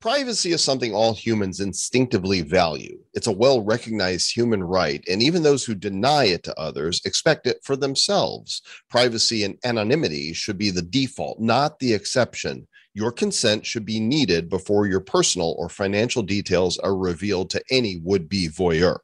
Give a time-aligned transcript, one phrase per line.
[0.00, 2.98] Privacy is something all humans instinctively value.
[3.12, 7.46] It's a well recognized human right, and even those who deny it to others expect
[7.46, 8.62] it for themselves.
[8.88, 12.66] Privacy and anonymity should be the default, not the exception.
[12.94, 18.00] Your consent should be needed before your personal or financial details are revealed to any
[18.02, 19.00] would be voyeur.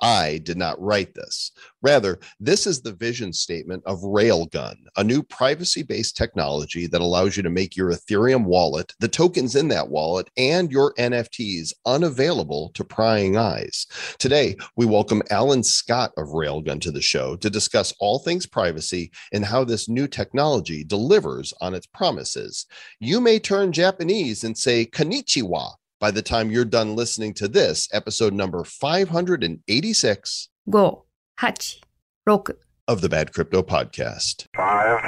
[0.00, 1.52] I did not write this.
[1.82, 7.36] Rather, this is the vision statement of Railgun, a new privacy based technology that allows
[7.36, 12.70] you to make your Ethereum wallet, the tokens in that wallet, and your NFTs unavailable
[12.74, 13.86] to prying eyes.
[14.18, 19.10] Today, we welcome Alan Scott of Railgun to the show to discuss all things privacy
[19.32, 22.66] and how this new technology delivers on its promises.
[23.00, 27.88] You may turn Japanese and say konnichiwa by the time you're done listening to this,
[27.92, 34.44] episode number 586 5、8、6of the Bad Crypto Podcast.
[34.54, 35.00] Five,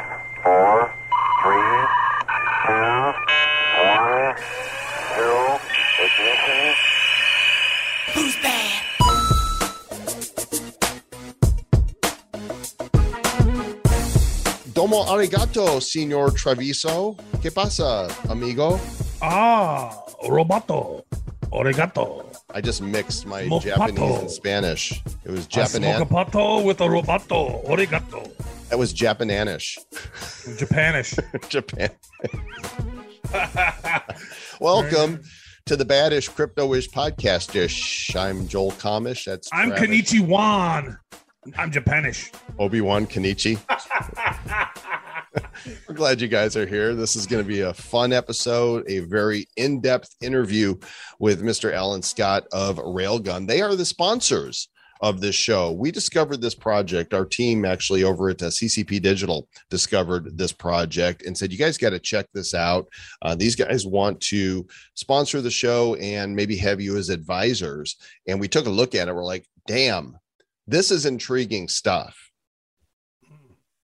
[0.43, 0.91] four,
[1.43, 1.87] three,
[2.65, 3.13] two,
[3.85, 4.35] one,
[5.15, 5.61] zero,
[6.01, 6.75] ignition.
[8.15, 8.83] Who's bad?
[14.73, 17.17] Domo arigato, señor Treviso.
[17.43, 18.79] ¿Qué pasa, amigo?
[19.21, 19.91] Ah,
[20.25, 21.03] roboto.
[21.51, 22.25] Oregato.
[22.55, 23.63] I just mixed my Mopato.
[23.63, 25.03] Japanese and Spanish.
[25.25, 25.97] It was Japanese.
[25.97, 27.65] smoke pato with a roboto.
[27.67, 28.31] Oregato.
[28.69, 29.79] That was Japananish.
[30.59, 31.19] Japanish.
[31.49, 31.91] Japan.
[34.61, 35.23] Welcome
[35.67, 38.15] to the Badish Crypto-ish podcast dish.
[38.15, 39.25] I'm Joel Kamish.
[39.25, 39.89] That's I'm Travis.
[39.89, 40.99] Kenichi Wan.
[41.57, 42.31] I'm Japanish.
[42.59, 43.59] Obi-Wan Kenichi.
[45.89, 46.95] We're glad you guys are here.
[46.95, 50.77] This is going to be a fun episode, a very in-depth interview
[51.19, 51.73] with Mr.
[51.73, 53.47] Alan Scott of Railgun.
[53.47, 54.69] They are the sponsors
[55.01, 55.73] of this show.
[55.73, 57.15] We discovered this project.
[57.15, 61.79] Our team actually over at uh, CCP Digital discovered this project and said, "You guys
[61.79, 62.89] got to check this out.
[63.23, 68.41] Uh, these guys want to sponsor the show and maybe have you as advisors." And
[68.41, 69.15] we took a look at it.
[69.15, 70.19] We're like, "Damn,
[70.67, 72.17] this is intriguing stuff."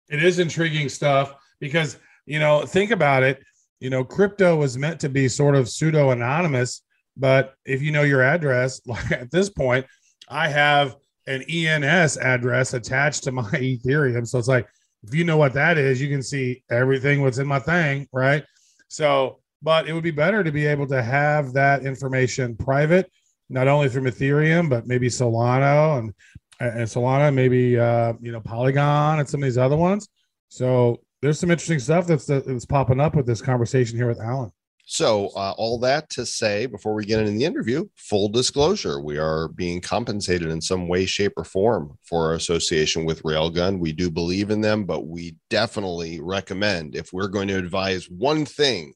[0.09, 3.41] It is intriguing stuff because, you know, think about it.
[3.79, 6.81] You know, crypto was meant to be sort of pseudo anonymous,
[7.15, 9.85] but if you know your address, like at this point,
[10.27, 14.27] I have an ENS address attached to my Ethereum.
[14.27, 14.67] So it's like,
[15.03, 18.43] if you know what that is, you can see everything what's in my thing, right?
[18.89, 23.09] So, but it would be better to be able to have that information private,
[23.49, 26.13] not only from Ethereum, but maybe Solana and
[26.59, 30.09] and Solana, maybe uh, you know Polygon and some of these other ones.
[30.49, 34.51] So there's some interesting stuff that's that's popping up with this conversation here with Alan.
[34.85, 39.17] So, uh, all that to say, before we get into the interview, full disclosure, we
[39.17, 43.79] are being compensated in some way, shape, or form for our association with Railgun.
[43.79, 48.43] We do believe in them, but we definitely recommend if we're going to advise one
[48.45, 48.93] thing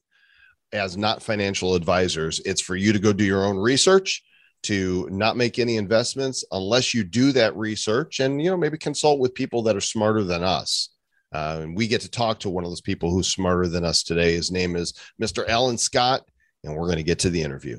[0.74, 4.22] as not financial advisors, it's for you to go do your own research
[4.64, 9.20] to not make any investments unless you do that research and you know maybe consult
[9.20, 10.90] with people that are smarter than us
[11.32, 14.02] uh, and we get to talk to one of those people who's smarter than us
[14.02, 14.34] today.
[14.34, 15.46] His name is Mr.
[15.48, 16.22] Alan Scott,
[16.64, 17.78] and we're going to get to the interview.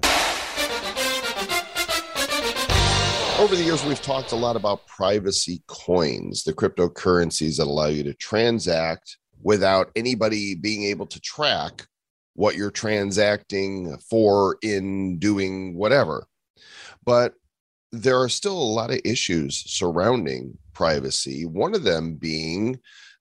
[3.40, 8.04] Over the years, we've talked a lot about privacy coins, the cryptocurrencies that allow you
[8.04, 11.88] to transact without anybody being able to track
[12.34, 16.28] what you're transacting for in doing whatever.
[17.06, 17.34] But
[17.92, 21.46] there are still a lot of issues surrounding privacy.
[21.46, 22.80] One of them being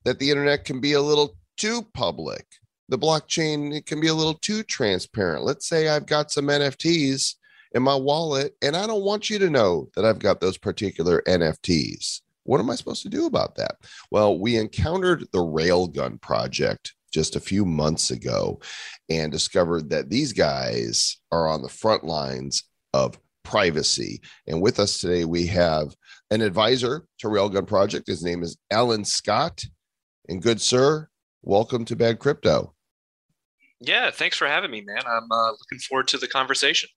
[0.08, 2.46] that the internet can be a little too public.
[2.88, 5.44] The blockchain it can be a little too transparent.
[5.44, 7.34] Let's say I've got some NFTs
[7.72, 11.22] in my wallet and I don't want you to know that I've got those particular
[11.28, 12.22] NFTs.
[12.44, 13.76] What am I supposed to do about that?
[14.10, 18.60] Well, we encountered the Railgun project just a few months ago
[19.10, 22.64] and discovered that these guys are on the front lines
[22.94, 24.22] of privacy.
[24.46, 25.94] And with us today, we have
[26.30, 28.06] an advisor to Railgun Project.
[28.06, 29.66] His name is Alan Scott.
[30.28, 31.08] And good sir,
[31.40, 32.74] welcome to Bad Crypto.
[33.80, 35.00] Yeah, thanks for having me, man.
[35.06, 36.90] I'm uh, looking forward to the conversation.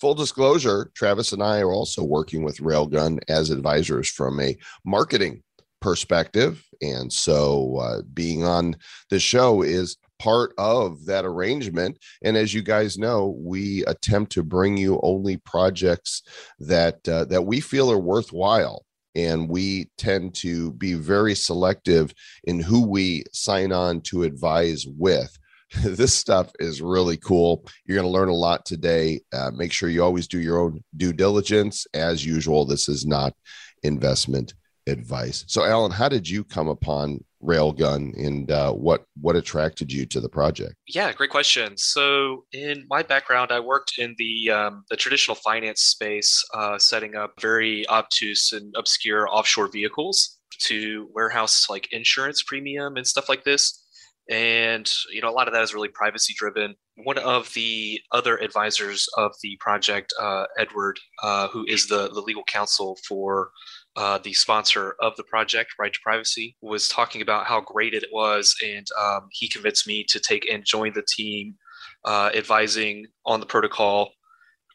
[0.00, 4.56] Full disclosure, Travis and I are also working with Railgun as advisors from a
[4.86, 5.42] marketing
[5.82, 6.64] perspective.
[6.80, 8.76] And so uh, being on
[9.10, 11.98] the show is part of that arrangement.
[12.22, 16.22] And as you guys know, we attempt to bring you only projects
[16.60, 18.86] that uh, that we feel are worthwhile.
[19.14, 22.12] And we tend to be very selective
[22.44, 25.36] in who we sign on to advise with.
[25.82, 27.64] this stuff is really cool.
[27.86, 29.20] You're going to learn a lot today.
[29.32, 31.86] Uh, make sure you always do your own due diligence.
[31.94, 33.34] As usual, this is not
[33.82, 34.54] investment
[34.86, 35.44] advice.
[35.46, 40.20] So, Alan, how did you come upon Railgun, and uh, what what attracted you to
[40.20, 40.74] the project?
[40.86, 41.76] Yeah, great question.
[41.76, 47.16] So, in my background, I worked in the um, the traditional finance space, uh, setting
[47.16, 53.44] up very obtuse and obscure offshore vehicles to warehouse like insurance premium and stuff like
[53.44, 53.86] this.
[54.30, 56.76] And you know, a lot of that is really privacy driven.
[57.02, 62.20] One of the other advisors of the project, uh, Edward, uh, who is the the
[62.20, 63.50] legal counsel for
[63.96, 68.06] uh, the sponsor of the project, Right to Privacy, was talking about how great it
[68.12, 71.56] was, and um, he convinced me to take and join the team,
[72.04, 74.12] uh, advising on the protocol,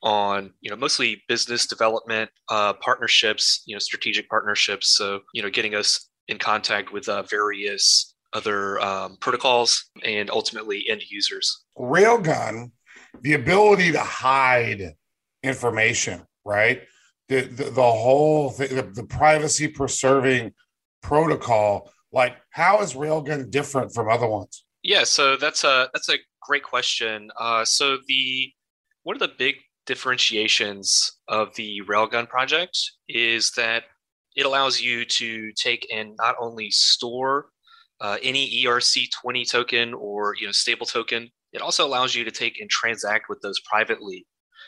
[0.03, 4.95] on you know mostly business development, uh, partnerships, you know strategic partnerships.
[4.95, 10.85] So you know getting us in contact with uh, various other um, protocols and ultimately
[10.89, 11.63] end users.
[11.77, 12.71] Railgun,
[13.21, 14.93] the ability to hide
[15.41, 16.81] information, right?
[17.29, 20.53] The the, the whole thing, the, the privacy preserving
[21.01, 21.91] protocol.
[22.11, 24.65] Like, how is Railgun different from other ones?
[24.83, 27.31] Yeah, so that's a that's a great question.
[27.39, 28.51] Uh, so the
[29.03, 29.55] one of the big
[29.85, 32.77] differentiations of the Railgun project
[33.07, 33.83] is that
[34.35, 37.47] it allows you to take and not only store
[38.01, 42.59] uh, any ERC20 token or you know stable token, it also allows you to take
[42.59, 44.25] and transact with those privately.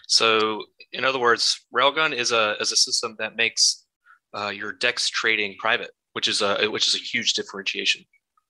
[0.08, 3.86] So, in other words, Railgun is a is a system that makes
[4.34, 8.04] uh, your DEX trading private, which is a which is a huge differentiation.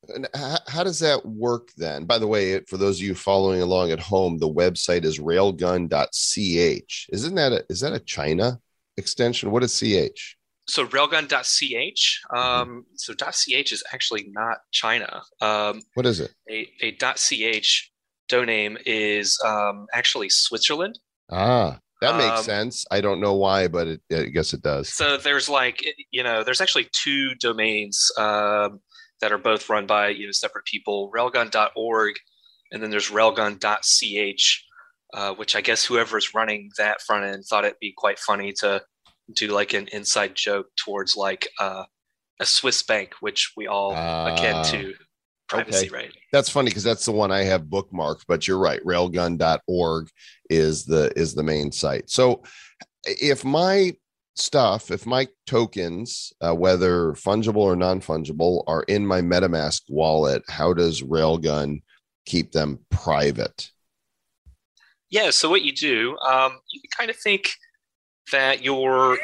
[0.10, 2.06] And how, how does that work then?
[2.06, 7.08] By the way, for those of you following along at home, the website is railgun.ch.
[7.12, 8.60] Isn't that a, is that a China
[8.96, 9.52] extension?
[9.52, 10.38] What is ch?
[10.68, 12.22] So railgun.ch.
[12.36, 15.22] Um, so .ch is actually not China.
[15.42, 16.34] Um, What is it?
[16.50, 17.92] a, a .ch
[18.30, 21.00] domain is um, actually Switzerland.
[21.32, 22.86] Ah, that makes Um, sense.
[22.92, 24.94] I don't know why, but it, I guess it does.
[24.94, 28.80] So there's like you know there's actually two domains um,
[29.22, 31.12] that are both run by you know separate people.
[31.16, 32.16] Railgun.org,
[32.72, 34.64] and then there's Railgun.ch,
[35.14, 38.84] uh, which I guess whoever's running that front end thought it'd be quite funny to
[39.34, 41.84] do like an inside joke towards like uh,
[42.40, 44.94] a Swiss bank, which we all akin Ah, to
[45.48, 45.96] privacy, okay.
[45.96, 46.14] right?
[46.32, 48.84] That's funny because that's the one I have bookmarked, but you're right.
[48.84, 50.10] Railgun.org
[50.50, 52.10] is the is the main site.
[52.10, 52.44] So
[53.06, 53.94] if my
[54.36, 60.74] stuff, if my tokens, uh, whether fungible or non-fungible, are in my MetaMask wallet, how
[60.74, 61.82] does Railgun
[62.26, 63.72] keep them private?
[65.10, 65.32] Yeah.
[65.32, 67.50] So what you do, um, you can kind of think
[68.32, 69.18] that your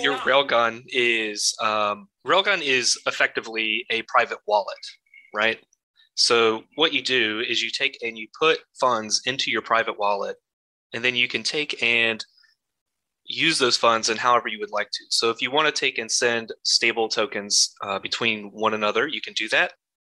[0.00, 4.78] your railgun is um, railgun is effectively a private wallet,
[5.34, 5.58] right?
[6.14, 10.36] So what you do is you take and you put funds into your private wallet,
[10.92, 12.24] and then you can take and
[13.26, 15.04] use those funds in however you would like to.
[15.08, 19.20] So if you want to take and send stable tokens uh, between one another, you
[19.20, 19.72] can do that.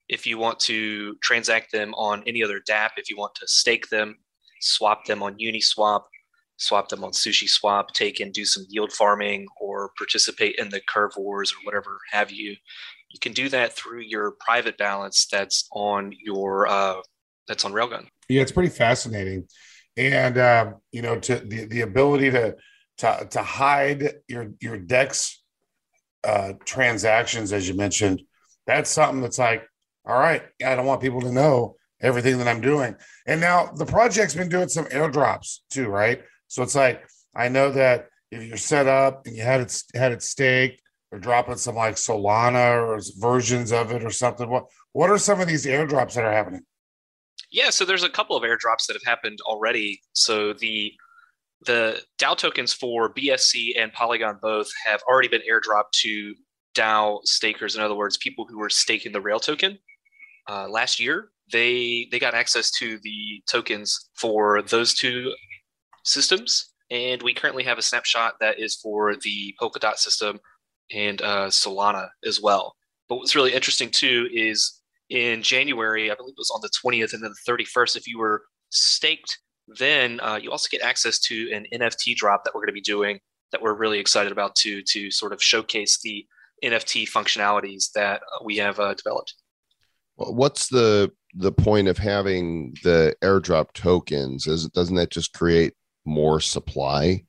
[0.08, 3.88] If you want to transact them on any other DApp, if you want to stake
[3.88, 4.16] them,
[4.60, 6.02] swap them on Uniswap,
[6.58, 10.80] swap them on Sushi Swap, take and do some yield farming or participate in the
[10.88, 12.56] curve wars or whatever have you.
[13.10, 16.96] You can do that through your private balance that's on your uh,
[17.46, 18.06] that's on Railgun.
[18.28, 19.46] Yeah, it's pretty fascinating,
[19.96, 22.56] and um, you know, to the the ability to
[22.98, 25.42] to to hide your your Dex
[26.24, 28.22] uh, transactions, as you mentioned,
[28.66, 29.66] that's something that's like,
[30.04, 32.94] all right, I don't want people to know everything that I'm doing.
[33.26, 36.22] And now the project's been doing some airdrops too, right?
[36.48, 40.12] So it's like I know that if you're set up and you had it had
[40.12, 45.10] it staked or dropping some like Solana or versions of it or something, what what
[45.10, 46.62] are some of these airdrops that are happening?
[47.50, 50.00] Yeah, so there's a couple of airdrops that have happened already.
[50.12, 50.92] So the
[51.66, 56.34] the DAO tokens for BSC and Polygon both have already been airdropped to
[56.74, 57.74] DAO stakers.
[57.74, 59.78] In other words, people who were staking the Rail token
[60.48, 61.30] uh, last year.
[61.50, 65.32] They they got access to the tokens for those two
[66.04, 70.38] systems, and we currently have a snapshot that is for the Polkadot system
[70.92, 72.74] and uh, Solana as well.
[73.08, 74.80] But what's really interesting too is
[75.10, 78.18] in January, I believe it was on the 20th and then the 31st, if you
[78.18, 79.38] were staked,
[79.78, 82.80] then uh, you also get access to an NFT drop that we're going to be
[82.80, 83.20] doing
[83.52, 86.26] that we're really excited about to to sort of showcase the
[86.64, 89.34] NFT functionalities that we have uh, developed.
[90.16, 94.46] Well, What's the the point of having the airdrop tokens?
[94.46, 97.24] Is doesn't that just create more supply?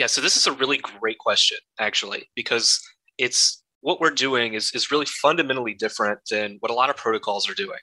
[0.00, 2.80] Yeah, so this is a really great question, actually, because
[3.18, 7.50] it's what we're doing is, is really fundamentally different than what a lot of protocols
[7.50, 7.78] are doing.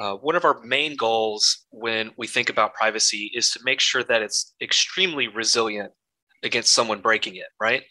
[0.00, 4.02] Uh, one of our main goals when we think about privacy is to make sure
[4.02, 5.92] that it's extremely resilient
[6.42, 7.82] against someone breaking it, right?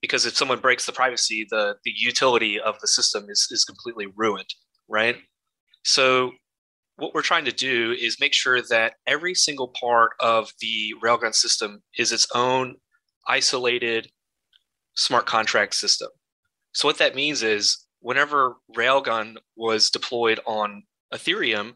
[0.00, 4.06] because if someone breaks the privacy, the the utility of the system is is completely
[4.16, 4.48] ruined,
[4.88, 5.16] right?
[5.84, 6.32] So
[6.96, 11.34] what we're trying to do is make sure that every single part of the railgun
[11.34, 12.76] system is its own
[13.28, 14.10] isolated
[14.94, 16.08] smart contract system.
[16.72, 20.82] So what that means is whenever Railgun was deployed on
[21.12, 21.74] Ethereum,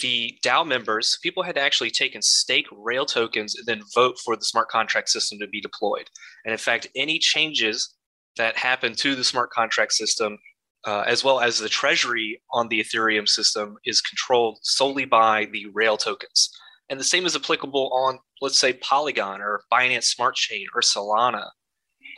[0.00, 4.36] the DAO members, people had to actually taken stake rail tokens and then vote for
[4.36, 6.08] the smart contract system to be deployed.
[6.44, 7.94] And in fact, any changes
[8.36, 10.38] that happen to the smart contract system,
[10.86, 15.66] uh, as well as the treasury on the Ethereum system, is controlled solely by the
[15.74, 16.50] rail tokens.
[16.92, 21.48] And the same is applicable on, let's say, Polygon or Binance Smart Chain or Solana,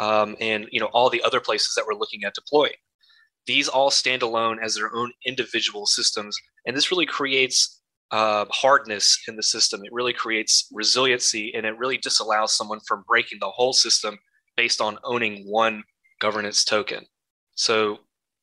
[0.00, 2.74] um, and you know all the other places that we're looking at deploying.
[3.46, 9.16] These all stand alone as their own individual systems, and this really creates uh, hardness
[9.28, 9.80] in the system.
[9.84, 14.18] It really creates resiliency, and it really disallows someone from breaking the whole system
[14.56, 15.84] based on owning one
[16.20, 17.06] governance token.
[17.54, 17.98] So,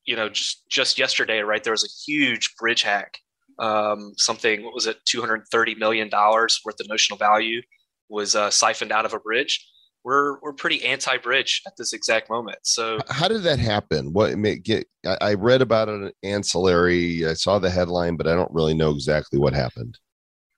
[0.06, 3.18] you know, just just yesterday, right, there was a huge bridge hack.
[3.60, 7.62] Um, something, what was it, two hundred thirty million dollars worth of notional value
[8.10, 9.66] was uh, siphoned out of a bridge
[10.04, 12.60] we're we're pretty anti-bridge at this exact moment.
[12.64, 14.14] So how did that happen?
[14.14, 14.88] What get?
[15.06, 17.28] I read about it ancillary.
[17.28, 19.98] I saw the headline, but I don't really know exactly what happened.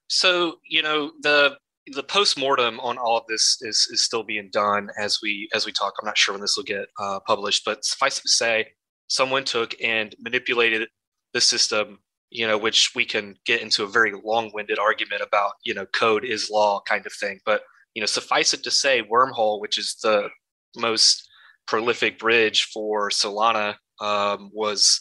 [0.08, 1.58] So you know the
[1.88, 5.66] the post mortem on all of this is is still being done as we as
[5.66, 5.94] we talk.
[6.02, 8.68] I'm not sure when this will get uh, published, but suffice to say,
[9.08, 10.88] someone took and manipulated
[11.34, 12.00] the system.
[12.36, 15.54] You know, which we can get into a very long-winded argument about.
[15.64, 17.62] You know, code is law kind of thing, but
[17.94, 20.30] you know, suffice it to say, Wormhole, which is the
[20.76, 21.30] most
[21.68, 25.00] prolific bridge for Solana, um, was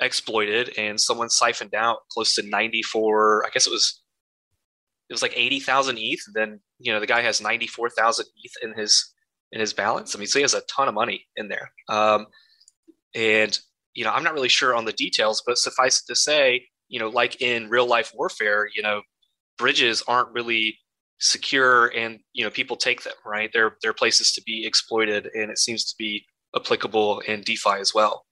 [0.00, 3.46] exploited, and someone siphoned out close to 94.
[3.46, 4.02] I guess it was
[5.08, 6.20] it was like 80,000 ETH.
[6.34, 9.14] Then you know the guy has 94,000 ETH in his
[9.52, 10.14] in his balance.
[10.14, 11.70] I mean, so he has a ton of money in there.
[11.88, 12.26] Um,
[13.14, 13.58] and
[13.98, 17.00] you know, I'm not really sure on the details, but suffice it to say, you
[17.00, 19.02] know, like in real life warfare, you know,
[19.58, 20.78] bridges aren't really
[21.18, 23.50] secure and you know people take them right?
[23.52, 26.24] They're they're places to be exploited and it seems to be
[26.54, 28.24] applicable in defi as well.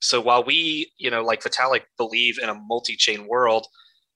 [0.00, 3.66] So while we you know like vitalik believe in a multi-chain world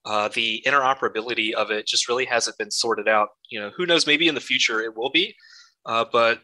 [0.05, 3.29] uh, the interoperability of it just really hasn't been sorted out.
[3.51, 5.35] You know who knows maybe in the future it will be
[5.85, 6.39] uh, but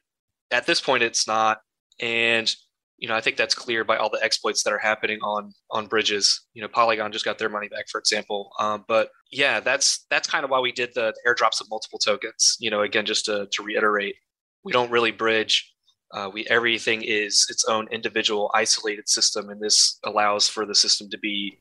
[0.52, 1.62] at this point it's not.
[2.00, 2.56] And
[3.00, 5.88] you know, I think that's clear by all the exploits that are happening on on
[5.88, 6.48] bridges.
[6.54, 8.52] You know, Polygon just got their money back, for example.
[8.60, 11.98] Um, but yeah, that's that's kind of why we did the, the airdrops of multiple
[11.98, 12.58] tokens.
[12.60, 14.16] You know, again, just to, to reiterate,
[14.64, 15.74] we don't really bridge.
[16.14, 21.10] Uh, we everything is its own individual isolated system, and this allows for the system
[21.10, 21.58] to be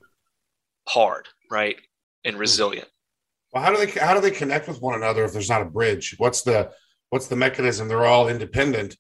[0.89, 1.77] hard, right,
[2.25, 2.41] and hmm.
[2.41, 2.89] resilient.
[3.53, 5.67] Well, how do they how do they connect with one another if there's not a
[5.67, 6.17] bridge?
[6.19, 6.73] What's the
[7.11, 7.87] what's the mechanism?
[7.87, 8.97] They're all independent,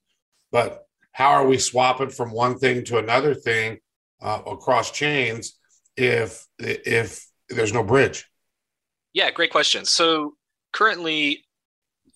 [0.52, 0.87] but
[1.18, 3.76] how are we swapping from one thing to another thing
[4.22, 5.58] uh, across chains
[5.96, 8.24] if if there's no bridge?
[9.14, 9.84] Yeah, great question.
[9.84, 10.34] So
[10.72, 11.44] currently,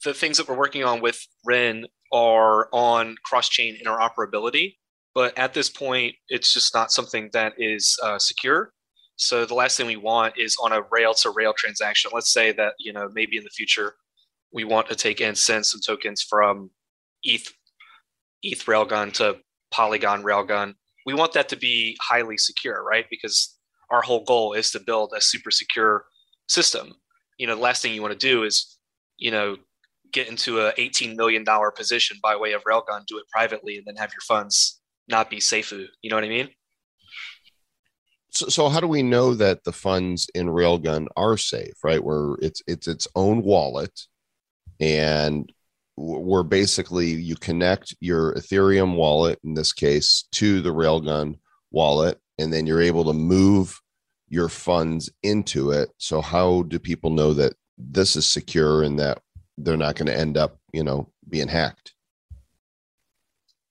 [0.05, 4.77] the things that we're working on with Ren are on cross-chain interoperability,
[5.17, 8.73] but at this point, it's just not something that is uh, secure.
[9.17, 12.13] So the last thing we want is on a rail-to-rail transaction.
[12.15, 13.95] Let's say that you know maybe in the future
[14.53, 16.71] we want to take and send some tokens from
[17.25, 17.53] ETH
[18.43, 19.37] ETH Railgun to
[19.71, 20.75] Polygon Railgun.
[21.07, 23.07] We want that to be highly secure, right?
[23.11, 23.57] Because
[23.91, 26.05] our whole goal is to build a super secure
[26.49, 26.95] system.
[27.39, 28.79] You know, the last thing you want to do is,
[29.17, 29.57] you know,
[30.13, 31.45] get into a $18 million
[31.75, 35.41] position by way of Railgun, do it privately, and then have your funds not be
[35.41, 35.73] safe.
[35.73, 36.49] You know what I mean?
[38.31, 42.03] So, so how do we know that the funds in Railgun are safe, right?
[42.03, 44.07] Where it's it's its own wallet
[44.81, 45.53] and
[45.97, 51.39] where basically you connect your Ethereum wallet, in this case, to the Railgun
[51.71, 53.79] wallet, and then you're able to move
[54.29, 55.91] your funds into it.
[55.99, 59.21] So, how do people know that this is secure and that
[59.59, 61.93] they're not going to end up, you know, being hacked?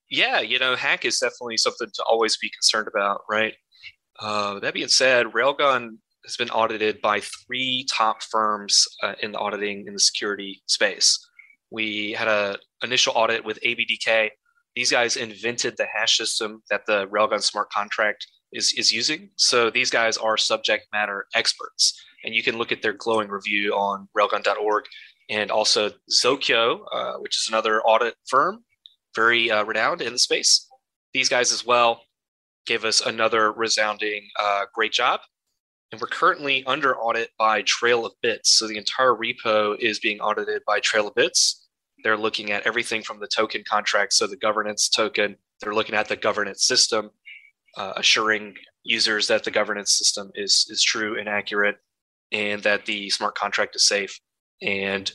[0.10, 3.54] Yeah, you know, hack is definitely something to always be concerned about, right?
[4.20, 9.40] Uh, that being said, Railgun has been audited by three top firms uh, in the
[9.40, 11.18] auditing in the security space.
[11.72, 14.30] We had a initial audit with ABDK.
[14.76, 19.30] These guys invented the hash system that the Railgun smart contract is, is using.
[19.38, 22.00] So these guys are subject matter experts.
[22.24, 24.86] And you can look at their glowing review on railgun.org.
[25.30, 28.64] And also Zokyo, uh, which is another audit firm,
[29.16, 30.68] very uh, renowned in the space.
[31.14, 32.04] These guys as well
[32.66, 35.22] gave us another resounding uh, great job.
[35.92, 38.58] And we're currently under audit by Trail of Bits.
[38.58, 41.68] So the entire repo is being audited by Trail of Bits.
[42.04, 45.36] they're looking at everything from the token contract, so the governance token.
[45.62, 47.12] They're looking at the governance system,
[47.78, 51.78] uh, assuring users that the governance system is is true and accurate,
[52.32, 54.20] and that the smart contract is safe,
[54.64, 55.12] and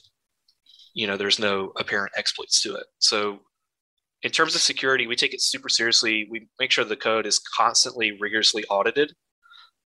[0.95, 2.87] you know there's no apparent exploits to it.
[2.99, 3.41] So,
[4.23, 6.29] in terms of security, we take it super seriously.
[6.31, 9.13] We make sure the code is constantly rigorously audited,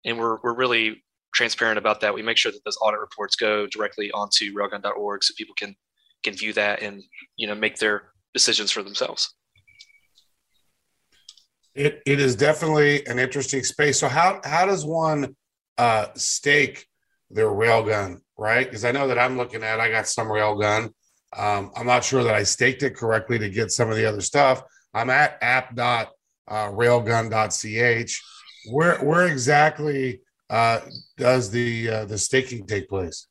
[0.05, 2.13] and we're we're really transparent about that.
[2.13, 5.75] We make sure that those audit reports go directly onto railgun.org so people can
[6.23, 7.03] can view that and
[7.35, 9.33] you know make their decisions for themselves.
[11.75, 13.99] It it is definitely an interesting space.
[13.99, 15.35] So how how does one
[15.77, 16.87] uh stake
[17.29, 18.65] their railgun, right?
[18.65, 20.91] Because I know that I'm looking at I got some railgun.
[21.35, 24.21] Um, I'm not sure that I staked it correctly to get some of the other
[24.21, 24.63] stuff.
[24.93, 28.23] I'm at app.railgun.ch.
[28.69, 30.81] Where where exactly uh,
[31.17, 33.27] does the uh, the staking take place?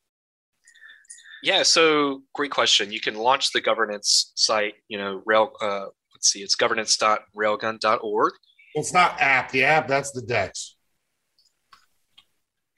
[1.42, 2.92] Yeah, so great question.
[2.92, 8.32] You can launch the governance site, you know, rail uh, let's see, it's governance.railgun.org.
[8.74, 9.50] It's not app.
[9.50, 10.76] The app that's the Dex.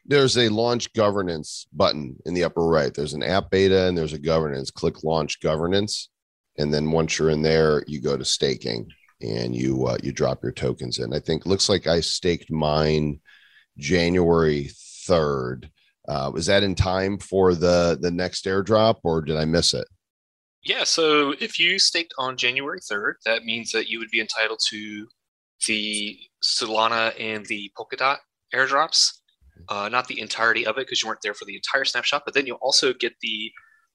[0.05, 2.93] There's a launch governance button in the upper right.
[2.95, 4.71] There's an app beta and there's a governance.
[4.71, 6.09] Click launch governance,
[6.59, 8.89] and then once you're in there, you go to staking
[9.21, 11.13] and you uh, you drop your tokens in.
[11.15, 13.21] I think looks like I staked mine
[13.77, 14.71] January
[15.07, 15.71] third.
[16.09, 19.87] Uh, was that in time for the the next airdrop, or did I miss it?
[20.65, 24.61] Yeah, so if you staked on January 3rd, that means that you would be entitled
[24.69, 25.07] to
[25.67, 28.19] the Solana and the Polkadot
[28.55, 29.13] airdrops.
[29.69, 32.35] Uh, not the entirety of it because you weren't there for the entire snapshot, but
[32.35, 33.51] then you'll also get the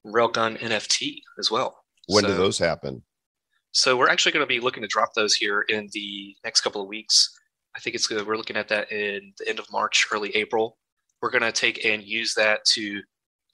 [0.06, 1.84] Railgun NFT as well.
[2.06, 3.02] When so, do those happen?
[3.74, 6.80] So we're actually going to be looking to drop those here in the next couple
[6.80, 7.36] of weeks.
[7.76, 8.24] I think it's good.
[8.24, 10.78] We're looking at that in the end of March, early April.
[11.20, 13.02] We're going to take and use that to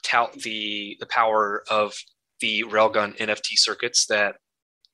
[0.03, 1.95] tout the the power of
[2.41, 4.37] the Railgun NFT circuits that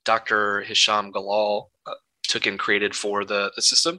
[0.04, 0.61] Dr.
[0.61, 3.99] Hisham Galal uh, took and created for the, the system.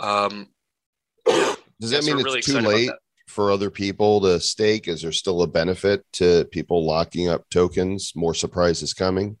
[0.00, 0.48] Um,
[1.26, 2.90] Does that mean it's really too late
[3.26, 4.88] for other people to stake?
[4.88, 8.12] Is there still a benefit to people locking up tokens?
[8.16, 9.36] More surprises coming?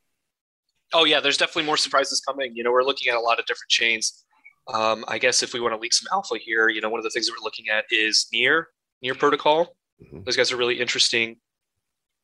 [0.92, 2.56] Oh yeah, there's definitely more surprises coming.
[2.56, 4.24] You know, we're looking at a lot of different chains.
[4.72, 7.04] Um, I guess if we want to leak some alpha here, you know, one of
[7.04, 8.68] the things that we're looking at is near
[9.02, 9.76] near protocol.
[10.02, 10.24] Mhm.
[10.24, 11.36] Those guys are really interesting.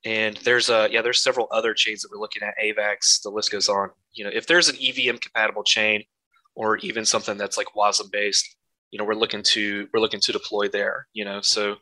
[0.05, 2.55] And there's a yeah, there's several other chains that we're looking at.
[2.63, 3.91] AVAX, the list goes on.
[4.13, 6.05] You know, if there's an EVM compatible chain,
[6.55, 8.57] or even something that's like WASM based,
[8.91, 11.07] you know, we're looking to we're looking to deploy there.
[11.15, 11.77] You know, so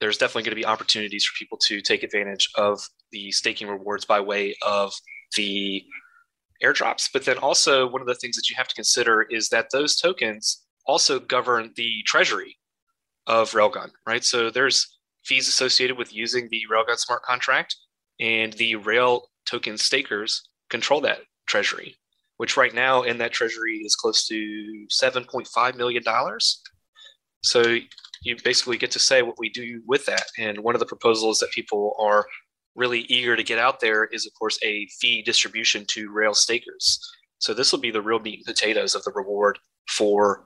[0.00, 2.80] there's definitely going to be opportunities for people to take advantage of
[3.12, 4.92] the staking rewards by way of
[5.36, 5.84] the
[6.62, 7.08] airdrops.
[7.12, 9.96] But then also one of the things that you have to consider is that those
[9.96, 12.56] tokens also govern the treasury
[13.26, 14.24] of Railgun, right?
[14.24, 17.76] So there's fees associated with using the Railgun smart contract,
[18.18, 21.96] and the Rail token stakers control that treasury,
[22.38, 26.02] which right now in that treasury is close to $7.5 million.
[27.42, 27.76] So
[28.22, 30.24] you basically get to say what we do with that.
[30.38, 32.26] And one of the proposals that people are
[32.74, 36.98] really eager to get out there is, of course, a fee distribution to Rail stakers.
[37.38, 40.44] So this will be the real meat and potatoes of the reward for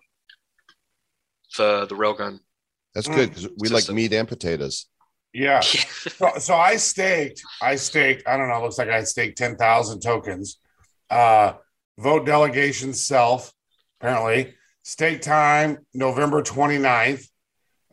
[1.57, 2.41] the the Railgun.
[2.95, 3.15] That's Mm.
[3.15, 4.87] good because we like meat and potatoes.
[5.33, 5.61] Yeah.
[6.17, 10.59] So, so I staked, I staked, I don't know, looks like I staked 10,000 tokens.
[11.11, 11.55] Uh,
[11.99, 13.53] vote delegation self,
[14.01, 14.55] apparently.
[14.83, 17.27] Stake time, November 29th.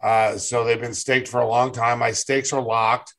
[0.03, 1.97] Uh, so they've been staked for a long time.
[1.99, 3.15] My stakes are locked,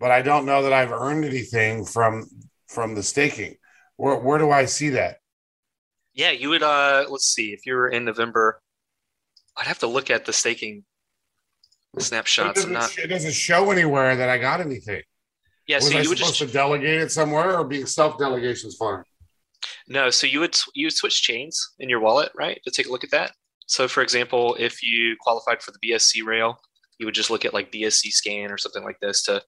[0.00, 2.28] but I don't know that I've earned anything from
[2.68, 3.56] from the staking.
[3.96, 5.18] Where, where do I see that?
[6.14, 6.62] Yeah, you would.
[6.62, 7.52] Uh, let's see.
[7.52, 8.60] If you were in November,
[9.56, 10.84] I'd have to look at the staking
[11.94, 12.54] It snapshots.
[12.54, 15.02] doesn't, Not it doesn't show anywhere that I got anything.
[15.66, 15.80] yeah.
[15.80, 18.68] Was So I you would supposed just to delegate it somewhere or being self delegation
[18.68, 19.02] is fine?
[19.88, 20.10] no.
[20.10, 22.60] So you would you would switch chains in your wallet, right?
[22.64, 23.32] To take a look at that.
[23.66, 26.58] So, for example, if you qualified for the BSC rail,
[26.98, 29.42] you would just look at like BSC scan or something like this to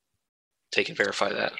[0.70, 1.52] take and verify that.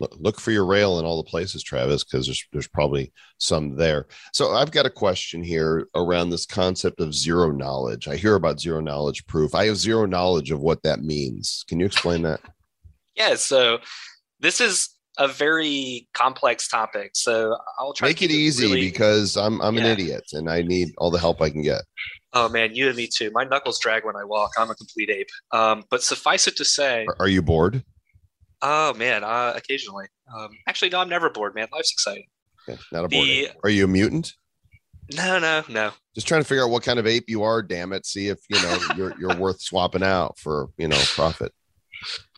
[0.00, 3.74] Look, look for your rail in all the places, Travis, because there's there's probably some
[3.76, 4.06] there.
[4.32, 8.06] So I've got a question here around this concept of zero knowledge.
[8.06, 9.54] I hear about zero knowledge proof.
[9.56, 11.64] I have zero knowledge of what that means.
[11.68, 12.40] Can you explain that?
[13.16, 13.34] Yeah.
[13.34, 13.78] So
[14.38, 14.88] this is
[15.18, 17.10] a very complex topic.
[17.14, 18.06] So I'll try.
[18.06, 21.18] to Make it easy really- because I'm I'm an idiot and I need all the
[21.18, 21.82] help I can get.
[22.34, 23.32] Oh man, you and me too.
[23.34, 24.52] My knuckles drag when I walk.
[24.56, 25.28] I'm a complete ape.
[25.50, 27.82] Um, but suffice it to say, Are, are you bored?
[28.62, 30.06] Oh man, uh, occasionally.
[30.34, 31.68] Um, actually, no, I'm never bored, man.
[31.72, 32.26] Life's exciting.
[32.92, 33.10] Not a bored.
[33.10, 33.50] The- ape.
[33.64, 34.34] Are you a mutant?
[35.14, 35.90] No, no, no.
[36.14, 37.62] Just trying to figure out what kind of ape you are.
[37.62, 38.04] Damn it!
[38.04, 41.52] See if you know you're you're worth swapping out for you know profit.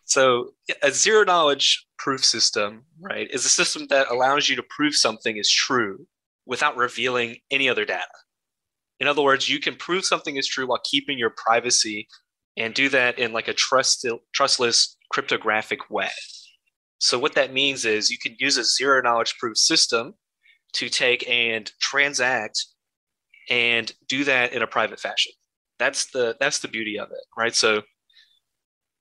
[0.05, 4.95] So a zero knowledge proof system, right, is a system that allows you to prove
[4.95, 6.07] something is true
[6.47, 8.05] without revealing any other data.
[8.99, 12.09] In other words, you can prove something is true while keeping your privacy
[12.57, 16.11] and do that in like a trust, trustless cryptographic way.
[16.99, 20.15] So what that means is you can use a zero knowledge proof system
[20.75, 22.67] to take and transact
[23.49, 25.33] and do that in a private fashion.
[25.79, 27.55] That's the that's the beauty of it, right?
[27.55, 27.83] So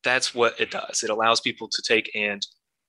[0.03, 1.03] that's what it does.
[1.03, 2.45] It allows people to take and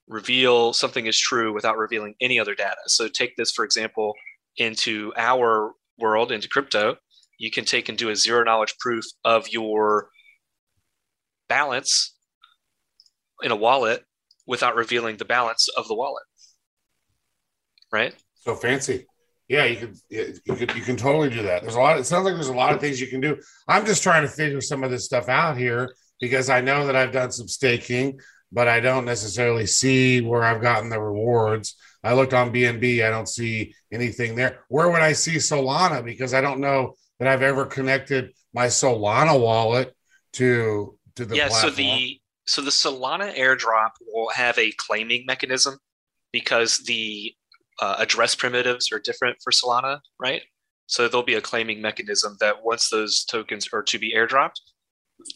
[0.09, 2.77] reveal something is true without revealing any other data.
[2.87, 4.15] So take this for example
[4.57, 6.97] into our world into crypto,
[7.39, 10.09] you can take and do a zero knowledge proof of your
[11.49, 12.15] balance
[13.42, 14.05] in a wallet
[14.46, 16.24] without revealing the balance of the wallet.
[17.92, 18.14] Right?
[18.37, 19.07] So fancy.
[19.48, 19.96] Yeah, you could,
[20.44, 21.62] you could you can totally do that.
[21.62, 21.98] There's a lot.
[21.98, 23.37] It sounds like there's a lot of things you can do.
[23.66, 26.94] I'm just trying to figure some of this stuff out here because I know that
[26.94, 28.20] I've done some staking,
[28.53, 31.74] but I don't necessarily see where I've gotten the rewards.
[32.05, 34.61] I looked on BNB, I don't see anything there.
[34.68, 36.05] Where would I see Solana?
[36.05, 39.94] Because I don't know that I've ever connected my Solana wallet
[40.35, 41.48] to to the yeah.
[41.48, 41.72] Platform.
[41.72, 42.20] So the
[42.51, 45.79] so the Solana airdrop will have a claiming mechanism
[46.33, 47.33] because the
[47.81, 50.43] uh, address primitives are different for Solana, right?
[50.89, 54.59] So there'll be a claiming mechanism that once those tokens are to be airdropped,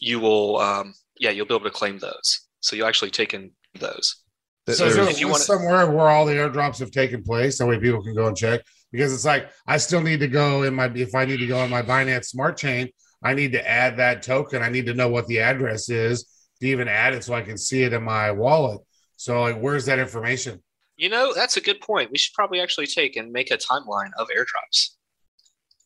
[0.01, 2.49] you will, um, yeah, you'll be able to claim those.
[2.59, 4.21] So you'll actually take in those.
[4.67, 7.65] So is there if you wanna- somewhere where all the airdrops have taken place, that
[7.65, 8.59] way people can go and check.
[8.91, 11.59] Because it's like I still need to go in my if I need to go
[11.59, 12.89] on my Binance Smart Chain,
[13.23, 14.61] I need to add that token.
[14.61, 16.25] I need to know what the address is
[16.61, 18.81] to even add it so I can see it in my wallet.
[19.17, 20.61] So like, where's that information?
[20.97, 22.11] You know, that's a good point.
[22.11, 24.91] We should probably actually take and make a timeline of airdrops.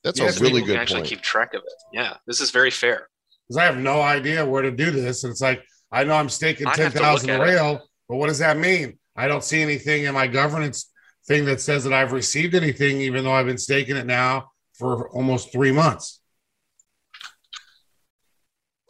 [0.04, 1.10] That's Yes, a really People can good actually point.
[1.10, 1.74] keep track of it.
[1.92, 3.08] Yeah, this is very fair.
[3.48, 6.30] Because I have no idea where to do this, and it's like I know I'm
[6.30, 7.44] staking I'd ten have to look thousand at it.
[7.44, 9.00] rail, but what does that mean?
[9.16, 10.92] I don't see anything in my governance
[11.28, 15.10] thing that says that I've received anything, even though I've been staking it now for
[15.10, 16.22] almost three months.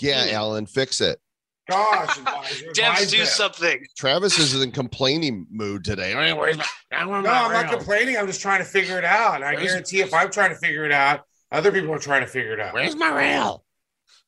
[0.01, 0.33] Yeah, Hmm.
[0.35, 1.19] Alan, fix it.
[1.69, 3.25] Gosh, advisor, Devs, do them.
[3.27, 3.85] something.
[3.97, 6.13] Travis is in complaining mood today.
[6.13, 8.17] I mean, where's my- I want No, I'm not complaining.
[8.17, 9.35] I'm just trying to figure it out.
[9.35, 12.21] And I Where's- guarantee if I'm trying to figure it out, other people are trying
[12.21, 12.73] to figure it out.
[12.73, 13.63] Where's my rail?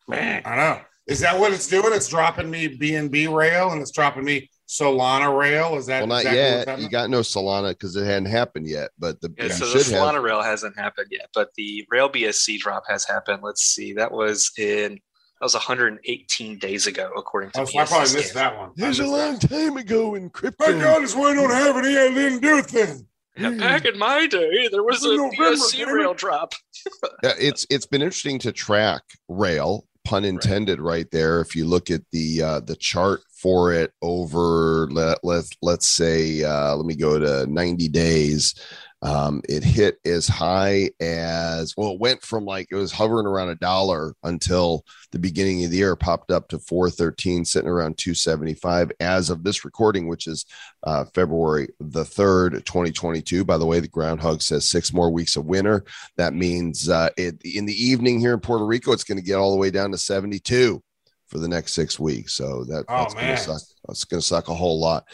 [0.08, 0.82] Man, I know.
[1.08, 1.94] Is that what it's doing?
[1.94, 5.76] It's dropping me BNB rail and it's dropping me Solana rail.
[5.78, 6.68] Is that Well, not exactly yet.
[6.68, 6.84] happening?
[6.86, 8.92] You got no Solana because it hadn't happened yet.
[8.98, 10.04] But the Yeah, you so the should have.
[10.16, 13.42] Solana rail hasn't happened yet, but the Rail BSC drop has happened.
[13.44, 15.00] Let's see, that was in
[15.42, 18.34] that was 118 days ago, according to Oh, so I probably missed scans.
[18.36, 18.72] that one.
[18.78, 19.50] It was I a missed long that.
[19.50, 20.72] time ago in crypto.
[20.72, 21.98] My God, this why I don't have any.
[21.98, 23.08] I didn't do a thing.
[23.38, 26.54] Yeah, Back in my day, there was a It was November, BSC rail drop.
[27.24, 31.92] Yeah, it's it's been interesting to track rail pun intended right there if you look
[31.92, 36.96] at the uh the chart for it over let, let let's say uh let me
[36.96, 38.56] go to 90 days
[39.04, 43.50] um it hit as high as well it went from like it was hovering around
[43.50, 48.92] a dollar until the beginning of the year popped up to 413 sitting around 275
[49.00, 50.46] as of this recording which is
[50.84, 55.46] uh february the 3rd 2022 by the way the groundhog says six more weeks of
[55.46, 55.84] winter
[56.18, 59.36] that means uh, it, in the evening here in Puerto Rico, it's going to get
[59.36, 60.82] all the way down to 72
[61.28, 62.34] for the next six weeks.
[62.34, 63.62] So that, Oh, that's going to suck.
[63.88, 65.06] That's going to suck a whole lot.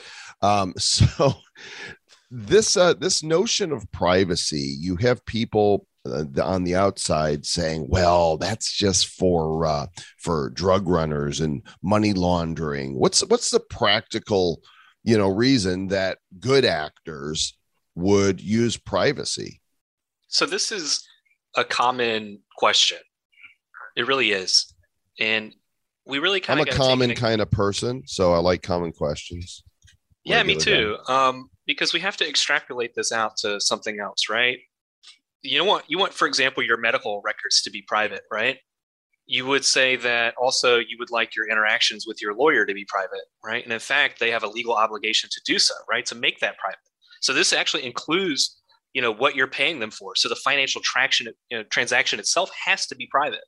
[0.41, 1.33] Um, so
[2.29, 8.37] this uh, this notion of privacy, you have people uh, on the outside saying, "Well,
[8.37, 9.87] that's just for uh,
[10.17, 14.61] for drug runners and money laundering." What's what's the practical,
[15.03, 17.57] you know, reason that good actors
[17.95, 19.61] would use privacy?
[20.27, 21.07] So this is
[21.55, 22.99] a common question.
[23.95, 24.73] It really is,
[25.19, 25.55] and
[26.05, 29.63] we really kind I'm of a common kind of person, so I like common questions.
[30.23, 30.97] Yeah, me too.
[31.07, 34.57] Um, because we have to extrapolate this out to something else, right?
[35.43, 35.83] You know what?
[35.87, 38.57] You want, for example, your medical records to be private, right?
[39.27, 42.85] You would say that also you would like your interactions with your lawyer to be
[42.87, 43.63] private, right?
[43.63, 46.05] And in fact, they have a legal obligation to do so, right?
[46.07, 46.79] To make that private.
[47.21, 48.57] So this actually includes,
[48.93, 50.15] you know, what you're paying them for.
[50.15, 53.43] So the financial traction, you know, transaction itself has to be private,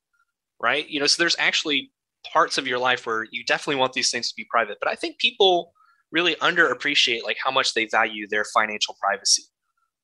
[0.62, 0.88] right?
[0.90, 1.92] You know, so there's actually
[2.34, 4.78] parts of your life where you definitely want these things to be private.
[4.82, 5.72] But I think people
[6.12, 9.44] really underappreciate like how much they value their financial privacy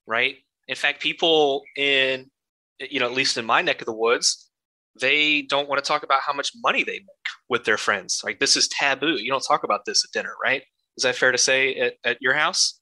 [0.08, 0.36] right
[0.68, 2.26] in fact people in
[2.80, 4.50] you know at least in my neck of the woods
[5.02, 8.40] they don't want to talk about how much money they make with their friends like
[8.40, 10.64] this is taboo you don't talk about this at dinner right
[10.98, 12.80] is that fair to say at, at your house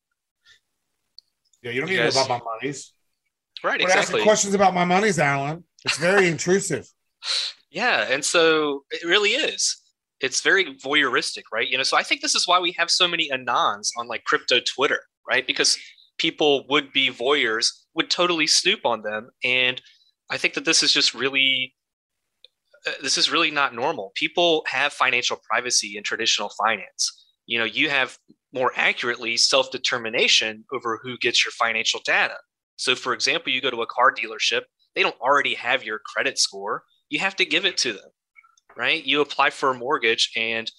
[1.63, 2.93] Yeah, you don't You need to know about my monies.
[3.63, 5.63] right But exactly asking questions about my monies, Alan.
[5.85, 6.87] It's very intrusive.
[7.71, 9.77] Yeah, and so it really is.
[10.23, 11.67] It's very voyeuristic, right?
[11.69, 14.23] You know, so I think this is why we have so many anons on like
[14.23, 15.45] crypto Twitter, right?
[15.45, 15.77] Because
[16.17, 19.81] people would be voyeurs, would totally snoop on them, and
[20.31, 21.75] I think that this is just really
[22.87, 24.11] uh, this is really not normal.
[24.15, 27.25] People have financial privacy in traditional finance.
[27.45, 28.17] You know, you have
[28.53, 32.37] more accurately self determination over who gets your financial data.
[32.77, 34.61] So, for example, you go to a car dealership,
[34.95, 36.83] they don't already have your credit score.
[37.09, 38.09] You have to give it to them,
[38.77, 39.03] right?
[39.03, 40.71] You apply for a mortgage and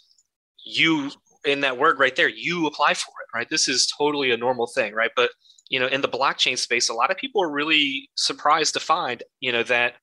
[0.64, 1.10] you,
[1.44, 3.48] in that word right there, you apply for it, right?
[3.48, 5.10] This is totally a normal thing, right?
[5.14, 5.30] But,
[5.68, 9.22] you know, in the blockchain space, a lot of people are really surprised to find,
[9.40, 9.94] you know, that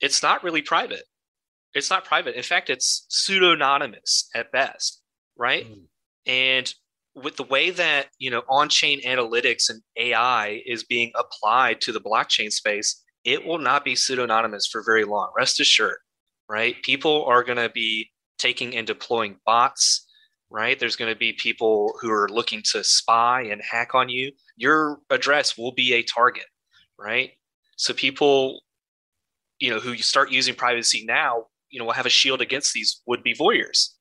[0.00, 1.04] it's not really private.
[1.74, 2.36] It's not private.
[2.36, 5.02] In fact, it's pseudonymous at best,
[5.36, 5.66] right?
[5.66, 5.82] Mm.
[6.26, 6.74] And
[7.14, 12.00] with the way that you know on-chain analytics and AI is being applied to the
[12.00, 15.32] blockchain space, it will not be pseudonymous for very long.
[15.36, 15.98] Rest assured,
[16.48, 16.76] right?
[16.82, 20.06] People are going to be taking and deploying bots,
[20.50, 20.78] right?
[20.78, 24.32] There's going to be people who are looking to spy and hack on you.
[24.56, 26.46] Your address will be a target,
[26.98, 27.32] right?
[27.76, 28.60] So people,
[29.58, 32.72] you know, who you start using privacy now, you know, will have a shield against
[32.72, 33.94] these would-be voyeurs.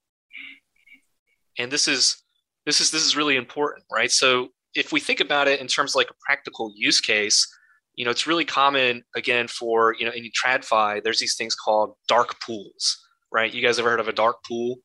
[1.58, 2.24] And this is
[2.66, 4.12] this is this is really important, right?
[4.12, 7.48] So if we think about it in terms of like a practical use case,
[7.96, 11.96] you know, it's really common again for you know in TradFi, there's these things called
[12.08, 12.98] dark pools,
[13.32, 13.54] right?
[13.54, 14.78] You guys ever heard of a dark pool?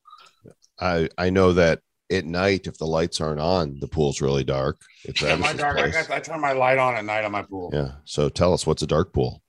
[0.80, 4.80] I I know that at night if the lights aren't on, the pool's really dark.
[5.04, 6.06] It's Yeah, my Travis's dark, I, place.
[6.06, 7.70] got, I turn my light on at night on my pool.
[7.72, 7.92] Yeah.
[8.04, 9.42] So tell us what's a dark pool?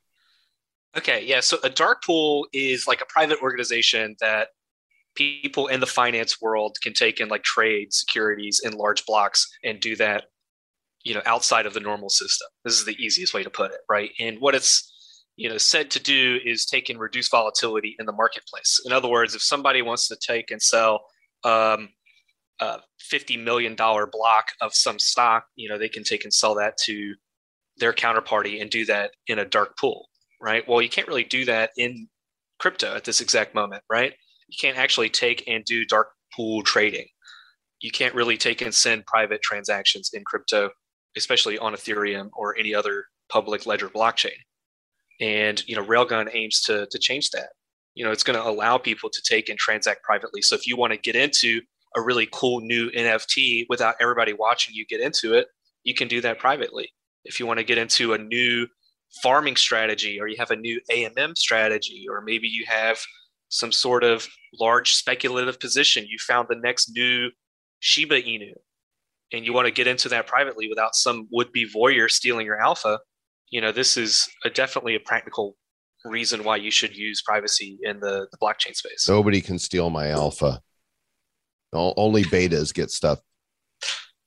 [0.98, 1.40] Okay, yeah.
[1.40, 4.50] So a dark pool is like a private organization that
[5.16, 9.80] people in the finance world can take and like trade securities in large blocks and
[9.80, 10.26] do that,
[11.04, 12.48] you know, outside of the normal system.
[12.66, 14.12] This is the easiest way to put it, right?
[14.20, 14.94] And what it's
[15.36, 18.80] you know said to do is take and reduce volatility in the marketplace.
[18.86, 21.06] In other words, if somebody wants to take and sell
[21.44, 21.90] um,
[22.60, 26.56] a fifty million dollar block of some stock, you know, they can take and sell
[26.56, 27.16] that to
[27.78, 30.10] their counterparty and do that in a dark pool
[30.42, 30.68] right?
[30.68, 32.08] Well, you can't really do that in
[32.60, 34.14] crypto at this exact moment, right?
[34.48, 37.08] You can't actually take and do dark pool trading.
[37.82, 40.72] You can't really take and send private transactions in crypto,
[41.18, 44.38] especially on Ethereum or any other public ledger blockchain.
[45.22, 47.50] And you know, Railgun aims to to change that.
[47.96, 50.42] You know, it's going to allow people to take and transact privately.
[50.42, 51.62] So if you want to get into
[51.96, 55.48] a really cool new NFT without everybody watching you get into it,
[55.84, 56.90] you can do that privately.
[57.26, 58.68] If you want to get into a new
[59.24, 63.00] farming strategy or you have a new AMM strategy or maybe you have
[63.50, 64.28] some sort of
[64.60, 67.30] large speculative position you found the next new
[67.80, 68.54] Shiba Inu
[69.32, 73.00] and you want to get into that privately without some would-be voyeur stealing your alpha
[73.50, 75.56] you know this is a, definitely a practical
[76.06, 80.10] reason why you should use privacy in the, the blockchain space Nobody can steal my
[80.10, 80.62] alpha.
[81.74, 83.20] O- Only betas get stuff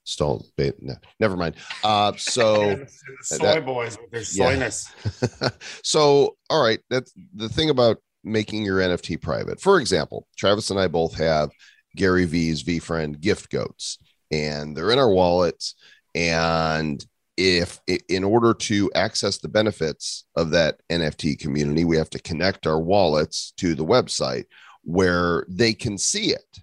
[0.05, 0.43] stolen.
[0.57, 1.55] Beta, no, never mind.
[1.83, 2.85] Uh, so.
[3.23, 4.57] Soy that- boys with their Yeah.
[4.57, 5.53] soyness.
[5.85, 10.79] so all right that's the thing about making your nft private for example travis and
[10.79, 11.51] i both have
[11.97, 13.99] gary v's VeeFriend gift goats
[14.33, 15.75] and they're in our wallets
[16.15, 17.05] and
[17.37, 22.67] if in order to access the benefits of that nft community we have to connect
[22.67, 24.45] our wallets to the website
[24.83, 26.59] where they can see it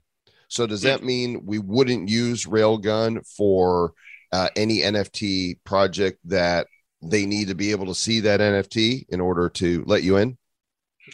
[0.48, 3.94] so does that mean we wouldn't use railgun for
[4.32, 6.68] uh, any nft project that
[7.02, 10.38] they need to be able to see that NFT in order to let you in?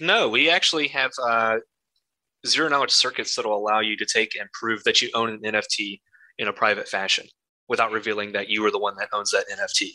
[0.01, 1.57] No, we actually have uh,
[2.45, 5.39] zero knowledge circuits that will allow you to take and prove that you own an
[5.41, 6.01] NFT
[6.37, 7.25] in a private fashion
[7.67, 9.89] without revealing that you are the one that owns that NFT.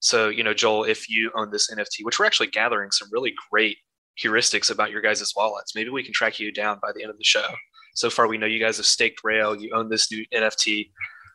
[0.00, 3.34] So, you know, Joel, if you own this NFT, which we're actually gathering some really
[3.50, 3.76] great
[4.22, 7.18] heuristics about your guys' wallets, maybe we can track you down by the end of
[7.18, 7.46] the show.
[7.94, 10.90] So far, we know you guys have staked Rail, you own this new NFT.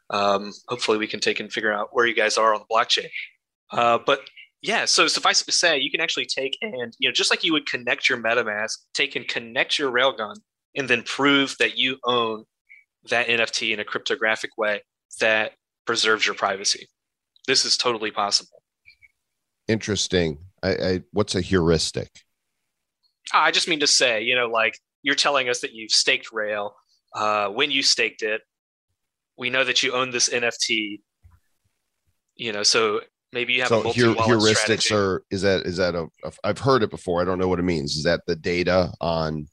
[0.10, 3.10] Um, hopefully, we can take and figure out where you guys are on the blockchain.
[3.72, 4.22] Uh, but
[4.62, 7.44] yeah, so suffice it to say, you can actually take and, you know, just like
[7.44, 10.36] you would connect your MetaMask, take and connect your Railgun
[10.76, 12.46] and then prove that you own
[13.10, 14.82] that NFT in a cryptographic way
[15.20, 15.54] that
[15.86, 16.88] preserves your privacy.
[17.48, 18.62] This is totally possible.
[19.68, 20.40] Interesting.
[20.64, 22.10] I, I what's a heuristic?
[23.34, 26.32] Ah, I just mean to say, you know, like you're telling us that you've staked
[26.32, 26.76] Rail.
[27.14, 28.42] Uh, when you staked it,
[29.38, 31.02] we know that you own this NFT.
[32.36, 34.94] You know, so maybe you have a So multi wallet heuristics strategy.
[34.96, 37.22] are is that is that a a I've heard it before.
[37.22, 37.96] I don't know what it means.
[37.96, 39.48] Is that the data on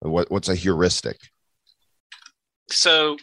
[0.00, 1.18] what what's a heuristic?
[2.70, 3.16] So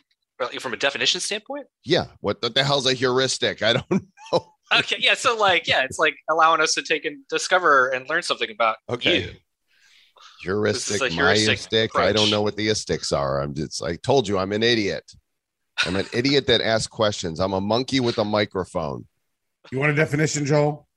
[0.59, 1.65] from a definition standpoint.
[1.85, 2.07] Yeah.
[2.19, 3.63] What the, the hell's a heuristic?
[3.63, 3.85] I don't
[4.31, 4.53] know.
[4.77, 5.13] Okay, yeah.
[5.13, 8.77] So like, yeah, it's like allowing us to take and discover and learn something about
[8.89, 9.21] Okay.
[9.21, 9.31] you.
[10.41, 11.99] heuristic, a heuristic myistic.
[11.99, 13.41] I don't know what the istics are.
[13.41, 15.09] I'm just I told you I'm an idiot.
[15.85, 17.39] I'm an idiot that asks questions.
[17.39, 19.05] I'm a monkey with a microphone.
[19.71, 20.87] You want a definition, Joel?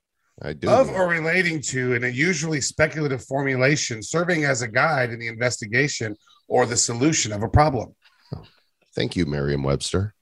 [0.41, 0.69] I do.
[0.71, 5.27] Of or relating to, an a usually speculative formulation, serving as a guide in the
[5.27, 6.15] investigation
[6.47, 7.95] or the solution of a problem.
[8.95, 10.15] Thank you, Merriam-Webster.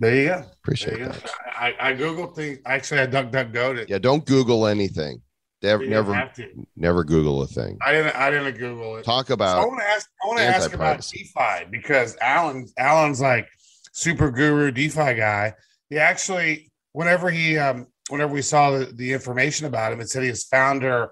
[0.00, 0.44] There you go.
[0.62, 1.12] Appreciate you go.
[1.12, 1.30] that.
[1.58, 2.58] I, I Googled things.
[2.66, 3.86] Actually, I duck duck go to.
[3.88, 5.22] Yeah, don't Google anything.
[5.60, 6.66] Never, You didn't never, have to.
[6.76, 7.78] never Google a thing.
[7.84, 8.14] I didn't.
[8.14, 9.04] I didn't Google it.
[9.04, 10.08] Talk So I about want to ask.
[10.22, 11.30] I want to ask about anti-privacy.
[11.34, 12.66] DeFi because Alan.
[12.78, 13.48] Alan's like
[13.92, 15.54] super guru DeFi guy.
[15.90, 20.22] He actually, whenever he, um, whenever we saw the, the information about him, it said
[20.22, 21.10] he is founder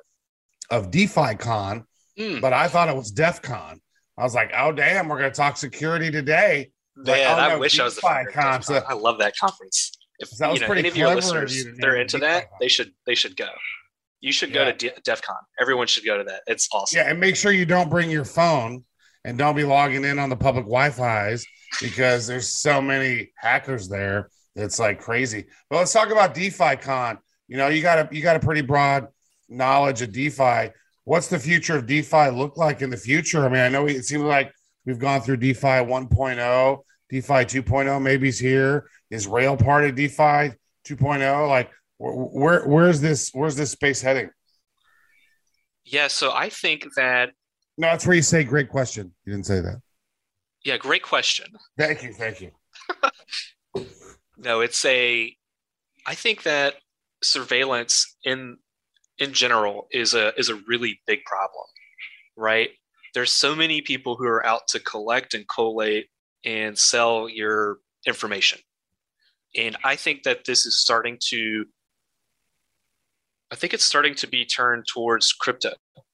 [0.70, 1.84] of DeFi Con,
[2.16, 2.38] Hmm.
[2.40, 3.80] but I thought it was DEF Con.
[4.16, 6.70] I was like, oh damn, we're gonna talk security today.
[6.96, 8.42] Like, Man, oh, I wish I was the founder of DEF CON.
[8.52, 8.86] concept.
[8.88, 9.92] I love that conference.
[10.18, 12.68] If That was you know, pretty any of your listeners you they're into that, they
[12.68, 13.48] should they should go.
[14.20, 14.72] You should go Yeah.
[14.72, 15.36] to De- DEF CON.
[15.60, 16.40] Everyone should go to that.
[16.46, 16.96] It's awesome.
[16.98, 18.84] Yeah, and make sure you don't bring your phone
[19.24, 21.46] and don't be logging in on the public Wi-Fi's
[21.82, 24.30] because there's so many hackers there.
[24.54, 25.44] It's like crazy.
[25.68, 27.18] But let's talk about DeFi Con.
[27.46, 29.08] You know, you got a you got a pretty broad
[29.50, 30.70] knowledge of DeFi.
[31.04, 33.44] What's the future of DeFi look like in the future?
[33.44, 34.50] I mean, I know it seems like
[34.86, 36.78] we've gone through DeFi 1.0,
[37.10, 38.88] DeFi 2.0 maybe is here.
[39.10, 40.52] Is Rail part of DeFi
[40.86, 41.48] 2.0?
[41.48, 44.30] Like where, where where's this where's this space heading?
[45.84, 47.30] Yeah, so I think that
[47.78, 49.12] No, that's where you say great question.
[49.24, 49.80] You didn't say that.
[50.64, 51.46] yeah, great question.
[51.78, 52.50] Thank you, thank you.
[54.38, 55.34] No, it's a
[56.06, 56.74] I think that
[57.22, 58.58] surveillance in
[59.18, 61.64] in general is a is a really big problem,
[62.36, 62.68] right?
[63.16, 66.08] There's so many people who are out to collect and collate
[66.44, 68.58] and sell your information.
[69.56, 71.64] And I think that this is starting to
[73.50, 75.72] I think it's starting to be turned towards crypto,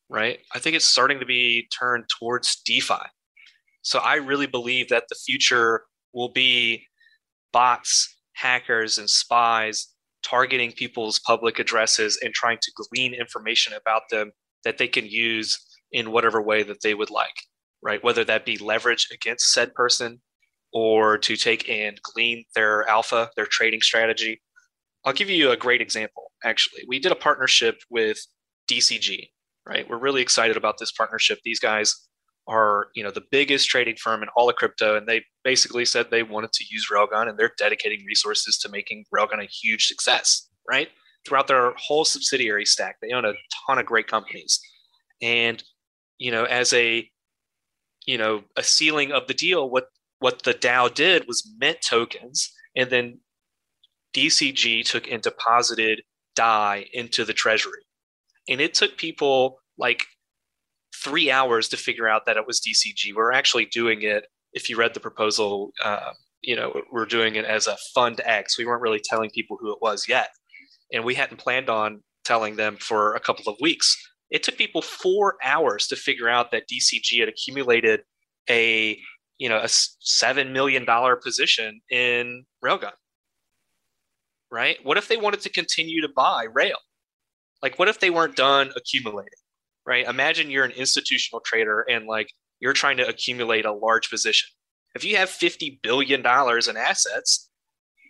[0.08, 0.38] right?
[0.54, 3.02] I think it's starting to be turned towards DeFi.
[3.82, 6.86] So I really believe that the future will be
[7.52, 9.88] bots, hackers, and spies
[10.22, 14.30] targeting people's public addresses and trying to glean information about them
[14.62, 15.58] that they can use
[15.92, 17.34] in whatever way that they would like,
[17.82, 18.02] right?
[18.02, 20.20] Whether that be leverage against said person
[20.72, 24.40] or to take and glean their alpha, their trading strategy.
[25.04, 26.82] I'll give you a great example, actually.
[26.88, 28.18] We did a partnership with
[28.70, 29.28] DCG,
[29.66, 29.88] right?
[29.88, 31.40] We're really excited about this partnership.
[31.44, 31.94] These guys
[32.48, 36.06] are you know the biggest trading firm in all of crypto and they basically said
[36.10, 40.48] they wanted to use railgun and they're dedicating resources to making railgun a huge success
[40.68, 40.88] right
[41.26, 43.32] throughout their whole subsidiary stack they own a
[43.66, 44.60] ton of great companies
[45.20, 45.62] and
[46.22, 47.08] you know as a
[48.06, 49.86] you know a sealing of the deal what
[50.20, 53.18] what the dao did was mint tokens and then
[54.14, 56.02] dcg took and deposited
[56.36, 57.82] dai into the treasury
[58.48, 60.04] and it took people like
[60.94, 63.14] three hours to figure out that it was DCG.
[63.14, 64.26] We're actually doing it.
[64.52, 68.58] If you read the proposal, uh, you know we're doing it as a fund X.
[68.58, 70.30] We weren't really telling people who it was yet,
[70.92, 73.96] and we hadn't planned on telling them for a couple of weeks.
[74.32, 78.02] It took people four hours to figure out that DCG had accumulated
[78.50, 78.98] a
[79.38, 82.92] you know a seven million dollar position in Railgun.
[84.50, 84.78] Right?
[84.82, 86.78] What if they wanted to continue to buy Rail?
[87.62, 89.38] Like, what if they weren't done accumulating?
[89.86, 90.06] right?
[90.06, 94.48] Imagine you're an institutional trader and like you're trying to accumulate a large position.
[94.94, 97.48] If you have $50 billion in assets,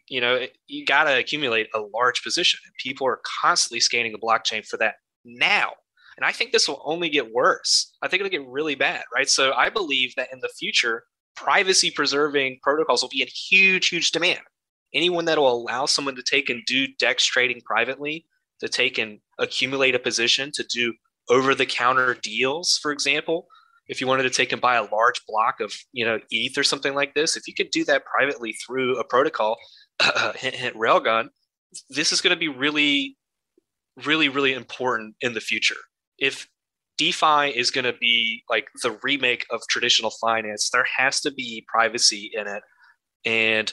[0.08, 2.61] you know, you got to accumulate a large position.
[2.66, 5.72] And people are constantly scanning the blockchain for that now.
[6.16, 7.92] And I think this will only get worse.
[8.03, 9.29] I think it'll get really bad, right?
[9.29, 11.05] So I believe that in the future,
[11.37, 14.40] privacy preserving protocols will be in huge, huge demand.
[14.94, 18.27] Anyone that will allow someone to take and do DEX trading privately,
[18.61, 20.92] to take and accumulate a position, to do
[21.31, 23.46] over the counter deals, for example,
[23.88, 26.62] if you wanted to take and buy a large block of, you know, ETH or
[26.62, 29.57] something like this, if you could do that privately through a protocol,
[30.37, 31.29] hint, hint, Railgun,
[31.90, 33.16] this is going to be really,
[34.05, 35.77] really, really important in the future.
[36.22, 36.46] If
[36.98, 41.64] DeFi is going to be like the remake of traditional finance, there has to be
[41.66, 42.62] privacy in it.
[43.24, 43.72] And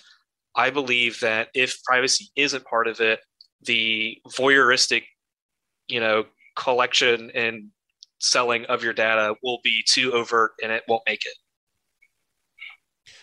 [0.56, 3.20] I believe that if privacy isn't part of it,
[3.62, 5.04] the voyeuristic,
[5.88, 6.26] you know,
[6.56, 7.70] collection and
[8.20, 11.36] selling of your data will be too overt and it won't make it.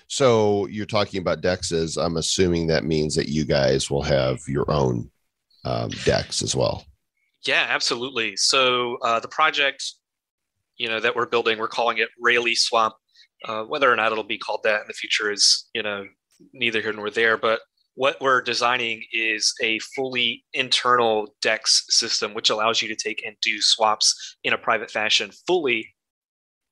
[0.07, 2.01] So you're talking about dexes.
[2.01, 5.11] I'm assuming that means that you guys will have your own
[5.65, 6.87] um, as well.
[7.47, 8.37] Yeah, absolutely.
[8.37, 9.85] So uh, the project,
[10.79, 12.95] you know, that we're building, we're calling it Rayleigh Swamp.
[13.45, 16.07] Uh, whether or not it'll be called that in the future is, you know,
[16.53, 17.37] neither here nor there.
[17.37, 17.61] But
[17.95, 23.37] what we're designing is a fully internal DEX system, which allows you to take and
[23.43, 25.95] do swaps in a private fashion fully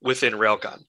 [0.03, 0.83] within Railgun,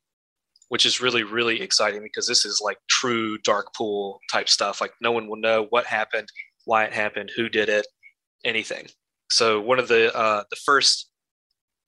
[0.70, 4.82] which is really, really exciting because this is like true dark pool type stuff.
[4.82, 6.30] Like no one will know what happened,
[6.66, 7.88] why it happened, who did it,
[8.44, 8.88] anything.
[9.36, 11.10] So one of the uh, the first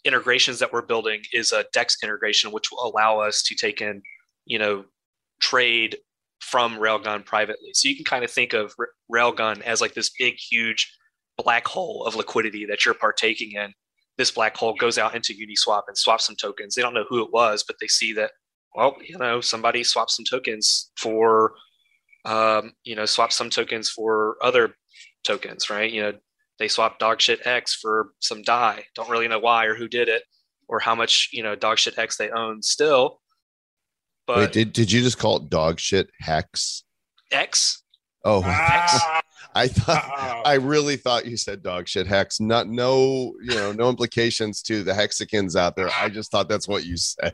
[0.03, 4.01] integrations that we're building is a Dex integration, which will allow us to take in,
[4.45, 4.83] you know,
[5.39, 5.97] trade
[6.41, 7.69] from Railgun privately.
[7.73, 8.73] So you can kind of think of
[9.09, 10.93] Railgun as like this big, huge
[11.37, 13.73] black hole of liquidity that you're partaking in.
[14.17, 16.75] This black hole goes out into Uniswap and swaps some tokens.
[16.75, 18.31] They don't know who it was, but they see that,
[18.75, 21.53] well, you know, somebody swapped some tokens for,
[22.25, 24.75] um, you know, swap some tokens for other
[25.23, 25.91] tokens, right?
[25.91, 26.13] You know,
[26.60, 28.86] they swapped dogshit X for some DAI.
[28.95, 30.24] Don't really know why or who did it
[30.68, 33.22] or how much, you know, dogshit X they own still.
[34.26, 36.84] But Wait, did, did you just call it dog shit hex?
[37.32, 37.84] X,
[38.28, 39.22] Oh, Ah,
[39.55, 40.41] I thought uh-oh.
[40.45, 42.41] I really thought you said dog shit hex.
[42.41, 45.89] Not no, you know, no implications to the hexicans out there.
[45.97, 47.34] I just thought that's what you said.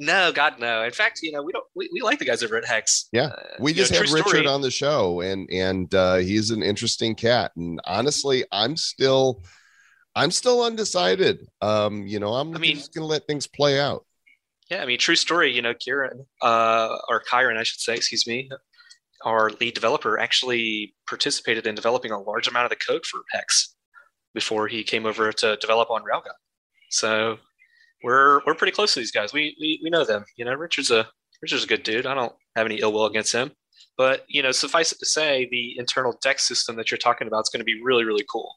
[0.00, 0.82] No, God, no.
[0.82, 3.08] In fact, you know, we don't, we, we like the guys over at Hex.
[3.12, 4.46] Yeah, Uh, We you know, just had Richard story.
[4.46, 7.52] on the show, and and uh, he's an interesting cat.
[7.56, 9.42] And honestly, I'm still,
[10.16, 11.46] I'm still undecided.
[11.60, 14.04] Um, you know, I'm I mean- just gonna let things play out.
[14.70, 15.52] Yeah, I mean, true story.
[15.52, 18.48] You know, Kieran, uh, or Kyron, I should say, excuse me,
[19.24, 23.74] our lead developer actually participated in developing a large amount of the code for Hex
[24.32, 26.38] before he came over to develop on Railgun.
[26.90, 27.38] So
[28.02, 29.32] we're we're pretty close to these guys.
[29.32, 30.24] We we, we know them.
[30.36, 31.08] You know, Richard's a
[31.42, 32.06] Richard's a good dude.
[32.06, 33.52] I don't have any ill will against him.
[33.96, 37.40] But you know, suffice it to say, the internal DEX system that you're talking about
[37.42, 38.54] is going to be really really cool.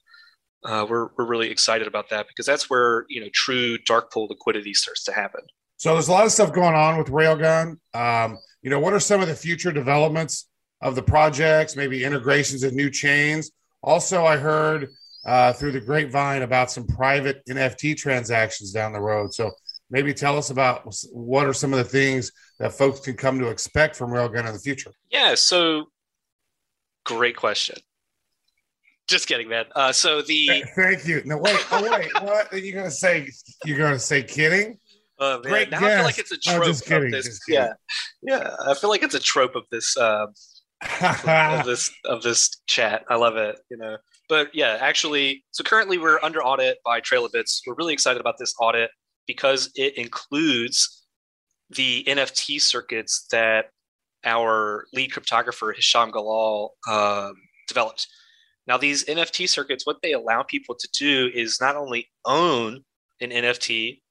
[0.65, 4.27] Uh, we're we're really excited about that because that's where you know true dark pool
[4.29, 5.41] liquidity starts to happen.
[5.77, 7.77] So there's a lot of stuff going on with Railgun.
[7.93, 10.47] Um, you know, what are some of the future developments
[10.81, 11.75] of the projects?
[11.75, 13.51] Maybe integrations of new chains.
[13.81, 14.89] Also, I heard
[15.25, 19.33] uh, through the grapevine about some private NFT transactions down the road.
[19.33, 19.51] So
[19.89, 23.47] maybe tell us about what are some of the things that folks can come to
[23.49, 24.91] expect from Railgun in the future.
[25.11, 25.85] Yeah, so
[27.05, 27.77] great question.
[29.07, 29.65] Just kidding, man.
[29.75, 31.21] Uh, so the Thank you.
[31.25, 33.29] No, wait, oh wait, what are you gonna say?
[33.65, 34.77] You're gonna say kidding?
[35.19, 37.39] uh, man, Great now I feel like it's a No, trope just kidding, of this.
[37.47, 37.73] Yeah,
[38.21, 38.55] yeah.
[38.65, 40.27] I feel like it's a trope of this uh,
[41.01, 43.03] of this of this chat.
[43.09, 43.59] I love it.
[43.69, 43.97] You know,
[44.33, 47.61] but yeah, actually, so currently we're under audit by Trail of Bits.
[47.67, 48.89] We're really excited about this audit
[49.27, 51.05] because it includes
[51.69, 53.65] the NFT circuits that
[54.25, 57.35] our lead cryptographer Hisham Galal um,
[57.67, 58.07] developed.
[58.65, 62.81] Now, these NFT circuits, what they allow people to do is not only own
[63.21, 64.01] an NFT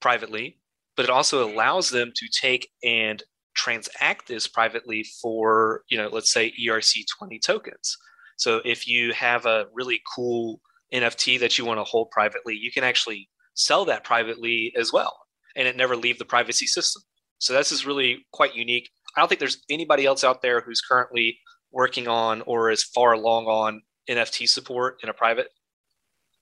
[0.00, 0.58] privately,
[0.96, 3.22] but it also allows them to take and
[3.54, 7.96] transact this privately for, you know, let's say ERC20 tokens.
[8.40, 10.62] So if you have a really cool
[10.94, 15.14] NFT that you want to hold privately, you can actually sell that privately as well,
[15.54, 17.02] and it never leave the privacy system.
[17.36, 18.88] So this is really quite unique.
[19.14, 21.38] I don't think there's anybody else out there who's currently
[21.70, 25.48] working on or is far along on NFT support in a private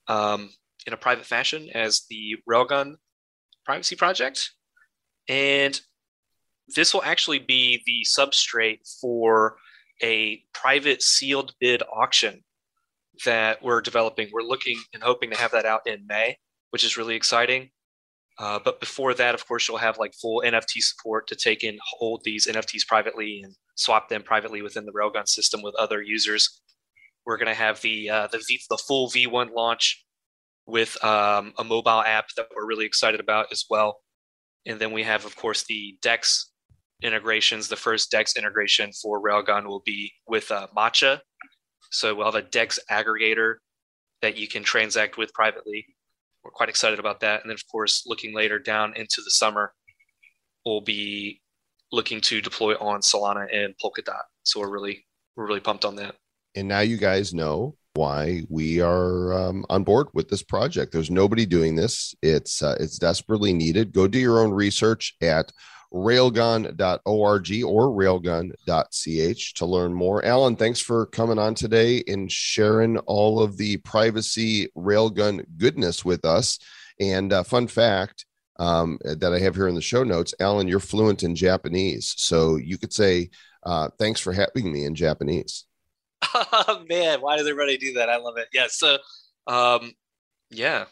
[0.07, 0.49] um,
[0.87, 2.95] in a private fashion as the Railgun
[3.65, 4.51] privacy project.
[5.27, 5.79] And
[6.73, 9.57] this will actually be the substrate for
[10.01, 12.43] a private sealed bid auction
[13.25, 14.29] that we're developing.
[14.31, 16.37] We're looking and hoping to have that out in May,
[16.71, 17.69] which is really exciting.
[18.37, 21.77] Uh, but before that, of course, you'll have like full NFT support to take and
[21.83, 26.61] hold these NFTs privately and swap them privately within the Railgun system with other users.
[27.25, 30.05] We're going to have the uh, the v, the full V1 launch
[30.65, 33.97] with um, a mobile app that we're really excited about as well.
[34.65, 36.51] And then we have, of course, the Dex
[37.01, 37.67] integrations.
[37.67, 41.19] The first Dex integration for Railgun will be with uh, Matcha.
[41.91, 43.55] So we'll have a Dex aggregator
[44.21, 45.85] that you can transact with privately.
[46.43, 47.41] We're quite excited about that.
[47.41, 49.73] And then, of course, looking later down into the summer,
[50.65, 51.41] we'll be
[51.91, 54.23] looking to deploy on Solana and Polkadot.
[54.43, 56.15] So we're really we're really pumped on that.
[56.55, 60.91] And now you guys know why we are um, on board with this project.
[60.91, 62.13] There's nobody doing this.
[62.21, 63.93] It's uh, it's desperately needed.
[63.93, 65.51] Go do your own research at
[65.93, 70.23] railgun.org or railgun.ch to learn more.
[70.23, 76.25] Alan, thanks for coming on today and sharing all of the privacy railgun goodness with
[76.25, 76.59] us.
[76.99, 78.25] And uh, fun fact
[78.59, 82.57] um, that I have here in the show notes, Alan, you're fluent in Japanese, so
[82.57, 83.29] you could say
[83.63, 85.65] uh, thanks for having me in Japanese.
[86.35, 88.09] Oh man, why does everybody do that?
[88.09, 88.47] I love it.
[88.53, 88.67] Yeah.
[88.69, 88.97] So,
[89.47, 89.93] um,
[90.49, 90.85] yeah.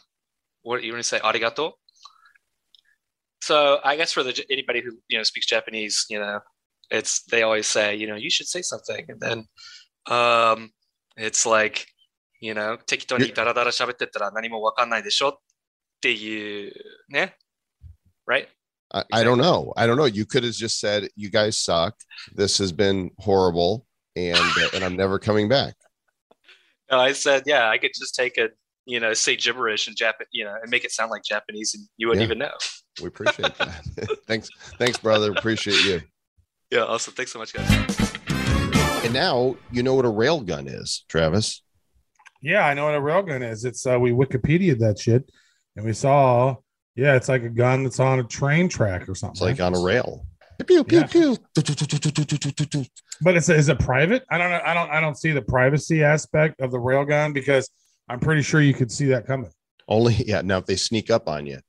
[0.62, 1.18] What you want to say?
[1.20, 1.72] Arigato
[3.40, 6.40] so I guess for the anybody who you know speaks Japanese, you know,
[6.90, 9.44] it's they always say, you know, you should say something, and then
[10.06, 10.70] um,
[11.16, 11.86] it's like,
[12.40, 15.34] you know, 適当にダラダラ喋ってたら何もわかんないでしょっ
[16.00, 16.72] ていう
[17.08, 17.36] ね、
[18.26, 18.48] right?
[18.90, 19.20] I, exactly.
[19.20, 19.72] I don't know.
[19.76, 20.06] I don't know.
[20.06, 21.94] You could have just said, "You guys suck.
[22.34, 23.86] This has been horrible,
[24.16, 25.74] and uh, and I'm never coming back."
[26.90, 28.48] No, I said, "Yeah, I could just take a
[28.86, 31.86] you know say gibberish in Japan, you know, and make it sound like Japanese, and
[31.98, 32.26] you wouldn't yeah.
[32.26, 32.56] even know."
[33.00, 34.18] We appreciate that.
[34.26, 35.32] thanks, thanks, brother.
[35.32, 36.02] Appreciate you.
[36.70, 37.14] Yeah, awesome.
[37.14, 37.68] Thanks so much, guys.
[39.04, 41.62] And now you know what a railgun is, Travis.
[42.42, 43.64] Yeah, I know what a railgun is.
[43.64, 45.30] It's uh, we Wikipedia that shit,
[45.76, 46.56] and we saw.
[46.94, 49.34] Yeah, it's like a gun that's on a train track or something.
[49.34, 50.26] It's like on a rail.
[50.66, 51.06] Pew pew Yeah.
[51.06, 51.36] pew.
[53.20, 54.24] But it's is it private?
[54.30, 54.60] I don't know.
[54.64, 54.90] I don't.
[54.90, 57.70] I don't see the privacy aspect of the railgun because
[58.08, 59.50] I'm pretty sure you could see that coming.
[59.86, 60.42] Only yeah.
[60.42, 61.62] Now if they sneak up on you, if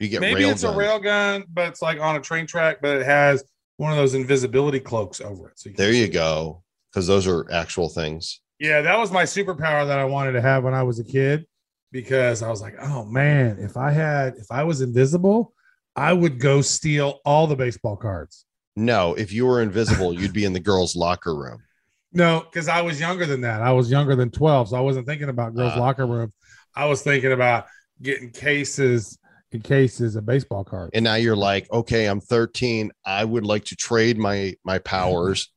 [0.00, 2.78] you get Maybe rail it's a guns, railgun, but it's like on a train track,
[2.82, 3.44] but it has
[3.76, 5.58] one of those invisibility cloaks over it.
[5.58, 6.62] So There you go.
[6.92, 8.40] Because those are actual things.
[8.58, 11.44] Yeah, that was my superpower that I wanted to have when I was a kid
[11.92, 15.52] because I was like, oh man, if I had, if I was invisible,
[15.94, 18.46] I would go steal all the baseball cards.
[18.76, 21.58] No, if you were invisible, you'd be in the girls' locker room.
[22.12, 23.60] No, because I was younger than that.
[23.60, 24.68] I was younger than 12.
[24.70, 25.80] So I wasn't thinking about girls' Ah.
[25.80, 26.32] locker room.
[26.74, 27.66] I was thinking about
[28.00, 29.18] getting cases
[29.52, 30.90] and is a baseball card.
[30.92, 32.90] And now you're like, okay, I'm 13.
[33.04, 35.50] I would like to trade my my powers.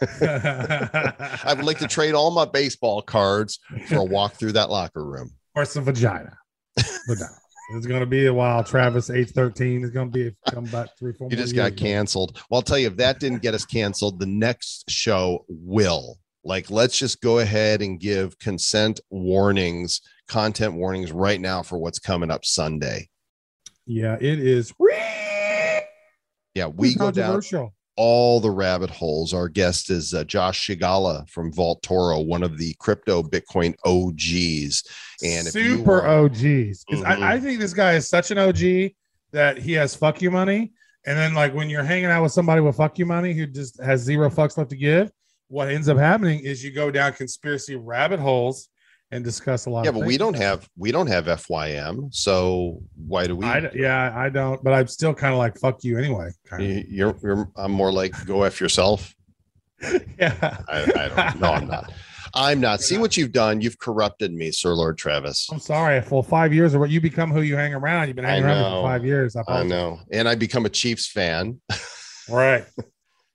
[0.20, 3.58] I would like to trade all my baseball cards
[3.88, 5.30] for a walk through that locker room.
[5.54, 6.36] or some vagina.
[7.06, 7.30] vagina.
[7.74, 8.64] It's going to be a while.
[8.64, 11.80] Travis, age 13, is going to be come back three, four You just got years.
[11.80, 12.40] canceled.
[12.48, 16.16] Well, I'll tell you, if that didn't get us canceled, the next show will.
[16.44, 21.98] Like, let's just go ahead and give consent warnings, content warnings right now for what's
[21.98, 23.10] coming up Sunday.
[23.88, 24.72] Yeah, it is.
[26.54, 27.40] Yeah, we go down
[27.96, 29.32] all the rabbit holes.
[29.34, 34.84] Our guest is uh, Josh Scigala from Vaultoro, one of the crypto Bitcoin OGs.
[35.24, 36.84] And if you super want- OGs.
[36.92, 37.04] Mhm.
[37.04, 38.92] I, I think this guy is such an OG
[39.32, 40.72] that he has fuck you money.
[41.06, 43.82] And then, like, when you're hanging out with somebody with fuck you money who just
[43.82, 45.10] has zero fucks left to give,
[45.48, 48.68] what ends up happening is you go down conspiracy rabbit holes
[49.10, 53.26] and discuss a lot yeah, but we don't have we don't have FYM, so why
[53.26, 53.46] do we?
[53.46, 56.30] I, yeah, I don't, but I'm still kind of like fuck you anyway.
[56.46, 59.14] Kind You- You're, you're I'm more like go f yourself.
[60.18, 60.58] Yeah.
[60.68, 61.40] I, I don't.
[61.40, 61.92] No, I'm not.
[62.34, 62.80] I'm not.
[62.80, 63.60] See what you've done.
[63.60, 65.48] You've corrupted me, Sir Lord Travis.
[65.52, 66.02] I'm sorry.
[66.02, 68.08] For five years or what you become who you hang around.
[68.08, 69.36] You've been hanging around for five years.
[69.36, 71.60] I, I know, and I become a Chiefs fan.
[72.30, 72.64] Right.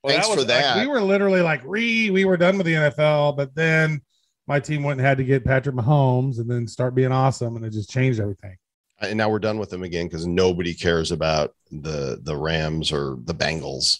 [0.05, 0.77] Thanks for like, that.
[0.77, 4.01] we were literally like, re, we were done with the NFL, but then
[4.47, 7.65] my team went and had to get Patrick Mahomes and then start being awesome, and
[7.65, 8.57] it just changed everything.
[8.99, 13.17] And now we're done with them again because nobody cares about the the Rams or
[13.25, 13.99] the Bengals.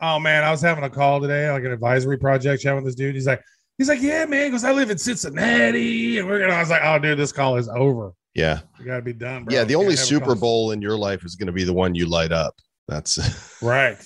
[0.00, 2.94] Oh man, I was having a call today, like an advisory project, chatting with this
[2.94, 3.14] dude.
[3.14, 3.42] He's like,
[3.78, 6.52] he's like, yeah, man, because I live in Cincinnati, and we're gonna.
[6.52, 8.12] I was like, oh, dude, this call is over.
[8.34, 9.54] Yeah, We gotta be done, bro.
[9.54, 9.64] yeah.
[9.64, 10.34] The only Super.
[10.34, 12.56] Bowl in your life is going to be the one you light up.
[12.88, 13.18] That's
[13.62, 13.96] right?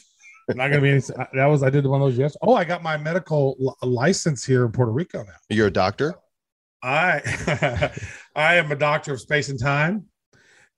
[0.49, 0.90] Not gonna be.
[0.90, 1.01] Any,
[1.34, 2.38] that was I did one of those yesterday.
[2.42, 5.32] Oh, I got my medical li- license here in Puerto Rico now.
[5.51, 6.14] you're a doctor.
[6.82, 7.90] I
[8.36, 10.07] I am a doctor of space and time,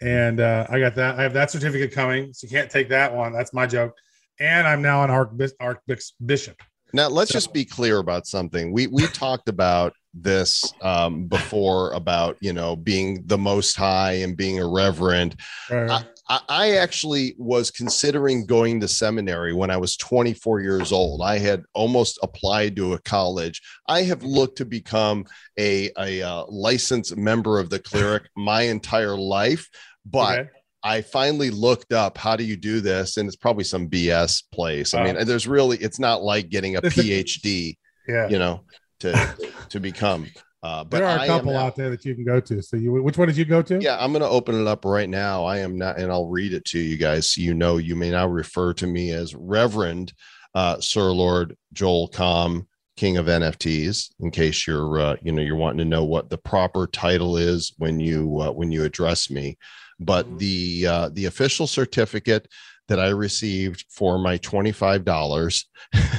[0.00, 1.18] and uh, I got that.
[1.18, 3.32] I have that certificate coming, so you can't take that one.
[3.32, 3.94] That's my joke.
[4.40, 6.62] And I'm now an archbis- archbishop.
[6.92, 8.72] Now let's So- just be clear about something.
[8.72, 14.36] We we talked about this um, before about you know being the most high and
[14.36, 15.36] being irreverent.
[15.70, 16.04] Right.
[16.28, 21.22] I, I actually was considering going to seminary when I was 24 years old.
[21.22, 23.60] I had almost applied to a college.
[23.88, 25.26] I have looked to become
[25.58, 29.68] a, a uh, licensed member of the cleric my entire life,
[30.04, 30.50] but Okay.
[30.82, 34.94] I finally looked up how do you do this, and it's probably some BS place.
[34.94, 37.76] I mean, there's really it's not like getting a PhD,
[38.08, 38.28] yeah.
[38.28, 38.64] you know,
[39.00, 39.36] to
[39.68, 40.26] to become.
[40.62, 42.62] Uh, but there are I a am couple out there that you can go to.
[42.62, 43.80] So you, which one did you go to?
[43.80, 45.44] yeah, I'm going to open it up right now.
[45.44, 47.30] I am not, and I'll read it to you guys.
[47.30, 50.12] So you know, you may now refer to me as Reverend
[50.54, 52.66] uh, Sir Lord Joel Comm,
[52.96, 54.10] King of NFTs.
[54.20, 57.72] In case you're, uh, you know, you're wanting to know what the proper title is
[57.78, 59.56] when you uh, when you address me.
[60.00, 62.48] But the uh, the official certificate
[62.88, 65.68] that I received for my twenty five dollars.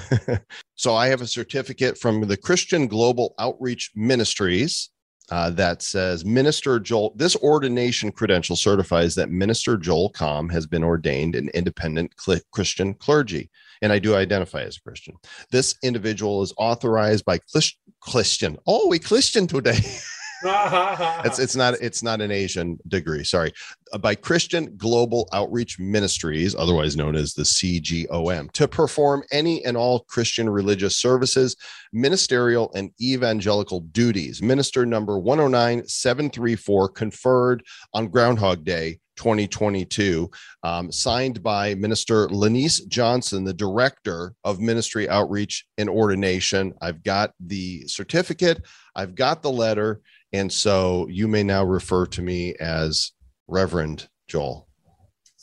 [0.75, 4.89] so I have a certificate from the Christian Global Outreach Ministries
[5.31, 7.13] uh, that says Minister Joel.
[7.15, 12.93] This ordination credential certifies that Minister Joel Comm has been ordained an independent cl- Christian
[12.93, 13.49] clergy,
[13.81, 15.15] and I do identify as a Christian.
[15.49, 18.57] This individual is authorized by Chris- Christian.
[18.67, 19.79] Oh, we Christian today.
[20.43, 23.23] it's it's not it's not an Asian degree.
[23.23, 23.53] Sorry,
[23.93, 29.75] Uh, by Christian Global Outreach Ministries, otherwise known as the CGOM, to perform any and
[29.75, 31.55] all Christian religious services,
[31.93, 34.41] ministerial and evangelical duties.
[34.41, 37.63] Minister number 109734 conferred
[37.93, 40.29] on Groundhog Day, 2022,
[40.63, 46.73] um, signed by Minister Lenice Johnson, the Director of Ministry Outreach and Ordination.
[46.81, 48.65] I've got the certificate,
[48.95, 50.01] I've got the letter,
[50.33, 53.11] and so you may now refer to me as
[53.47, 54.67] Reverend Joel.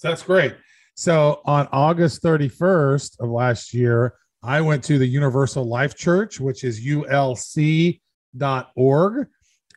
[0.03, 0.55] That's great.
[0.95, 6.64] So on August 31st of last year, I went to the Universal Life Church, which
[6.64, 7.99] is ulc.org.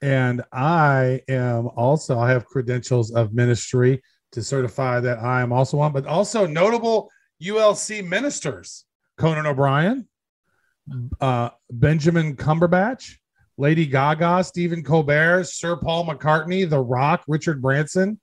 [0.04, 4.02] And I am also, I have credentials of ministry
[4.32, 8.86] to certify that I am also one, but also notable ULC ministers
[9.18, 10.08] Conan O'Brien,
[11.20, 13.18] uh, Benjamin Cumberbatch,
[13.62, 18.20] Lady Gaga, Stephen Colbert, Sir Paul McCartney, The Rock, Richard Branson.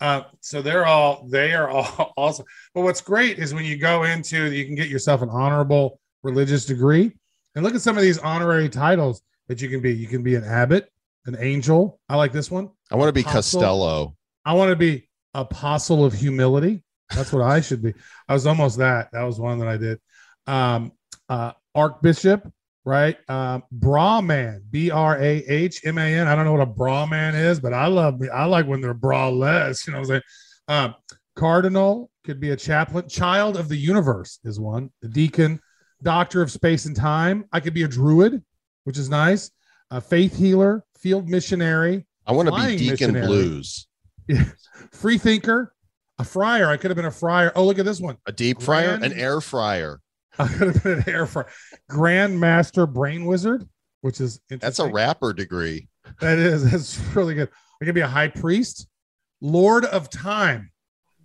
[0.00, 2.44] Uh, so they're all they are all awesome.
[2.74, 6.64] But what's great is when you go into you can get yourself an honorable religious
[6.66, 7.12] degree,
[7.54, 9.94] and look at some of these honorary titles that you can be.
[9.94, 10.90] You can be an abbot,
[11.26, 12.00] an angel.
[12.08, 12.70] I like this one.
[12.90, 13.60] I want to be Apostle.
[13.60, 14.16] Costello.
[14.44, 16.82] I want to be apostle of humility.
[17.14, 17.94] That's what I should be.
[18.28, 19.10] I was almost that.
[19.12, 20.00] That was one that I did.
[20.48, 20.92] Um,
[21.28, 22.50] uh, Archbishop,
[22.84, 23.16] right?
[23.28, 26.26] Um, bra man, B R A H M A N.
[26.26, 28.28] I don't know what a bra man is, but I love me.
[28.28, 29.86] I like when they're braless.
[29.86, 30.22] You know what I'm saying?
[30.68, 30.94] Um,
[31.36, 33.08] Cardinal could be a chaplain.
[33.08, 34.90] Child of the universe is one.
[35.02, 35.60] The deacon,
[36.02, 37.44] doctor of space and time.
[37.52, 38.42] I could be a druid,
[38.84, 39.50] which is nice.
[39.90, 43.26] A faith healer, field missionary, I want to be Deacon missionary.
[43.26, 43.86] Blues.
[44.92, 45.74] free thinker,
[46.18, 46.68] a friar.
[46.68, 47.52] I could have been a friar.
[47.56, 48.18] Oh, look at this one.
[48.26, 50.00] A deep fryer, an air fryer.
[50.38, 51.46] I could have been an air friar.
[51.88, 53.68] Grand Master Brain Wizard,
[54.00, 55.88] which is That's a rapper degree.
[56.20, 56.70] That is.
[56.70, 57.48] That's really good.
[57.80, 58.86] I could be a high priest,
[59.40, 60.70] Lord of Time,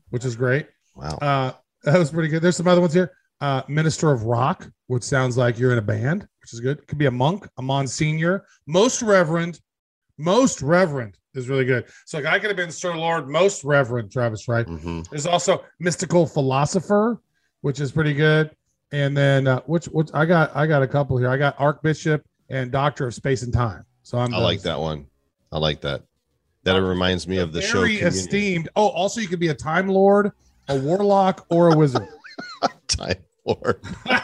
[0.10, 0.68] which is great.
[0.96, 1.18] Wow.
[1.22, 1.52] Uh,
[1.84, 2.42] that was pretty good.
[2.42, 3.12] There's some other ones here.
[3.42, 6.88] Uh, Minister of Rock, which sounds like you're in a band, which is good.
[6.88, 9.60] Could be a monk, a Monsignor, Most Reverend,
[10.18, 11.86] Most Reverend is really good.
[12.06, 14.66] So like I could have been Sir Lord Most Reverend Travis, right?
[14.66, 17.22] hmm There's also mystical philosopher,
[17.62, 18.52] which is pretty good.
[18.92, 21.30] And then uh, which which I got I got a couple here.
[21.30, 23.84] I got Archbishop and Doctor of Space and Time.
[24.04, 25.08] So I'm I like that one.
[25.52, 26.04] I like that.
[26.64, 27.82] That reminds me of the show.
[27.82, 28.70] very esteemed.
[28.76, 30.32] Oh, also you could be a Time Lord,
[30.68, 32.08] a Warlock, or a Wizard,
[32.88, 33.80] Time Lord.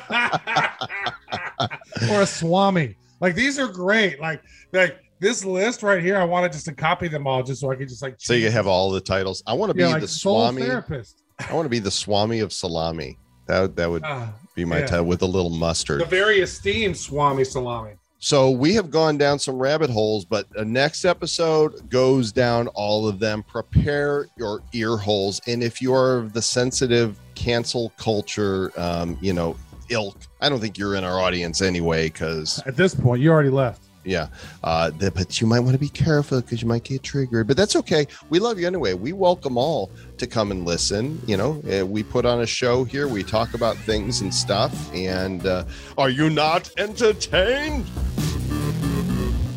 [2.10, 2.96] or a Swami.
[3.20, 4.20] Like these are great.
[4.20, 4.42] Like
[4.72, 6.18] like this list right here.
[6.18, 8.50] I wanted just to copy them all, just so I could just like So you
[8.50, 9.44] have all the titles.
[9.46, 10.64] I want to be yeah, like the Swami.
[10.64, 11.22] therapist.
[11.48, 13.18] I want to be the Swami of salami.
[13.52, 14.86] That that would Ah, be my yeah.
[14.86, 16.00] title with a little mustard.
[16.02, 17.92] the very esteemed Swami Salami.
[18.20, 23.08] So we have gone down some rabbit holes, but the next episode goes down all
[23.08, 23.44] of them.
[23.44, 29.58] Prepare your ear holes, and if you are the sensitive cancel culture, um, you know,
[29.90, 33.50] ilk, I don't think you're in our audience anyway, because At this point, you already
[33.50, 33.82] left.
[34.04, 34.28] Yeah,
[34.64, 37.48] uh, the, but you might want to be careful because you might get triggered.
[37.48, 38.08] But that's okay.
[38.30, 38.94] We love you anyway.
[38.94, 41.22] We welcome all to come and listen.
[41.28, 43.08] You know, uh, we put on a show here.
[43.08, 44.94] We talk about things and stuff.
[44.94, 45.66] And uh,
[45.98, 47.86] are you not entertained?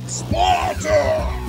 [0.07, 1.41] Sparta!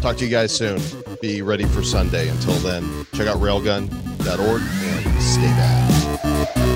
[0.00, 0.80] Talk to you guys soon.
[1.20, 2.28] Be ready for Sunday.
[2.28, 6.75] Until then, check out railgun.org and stay back.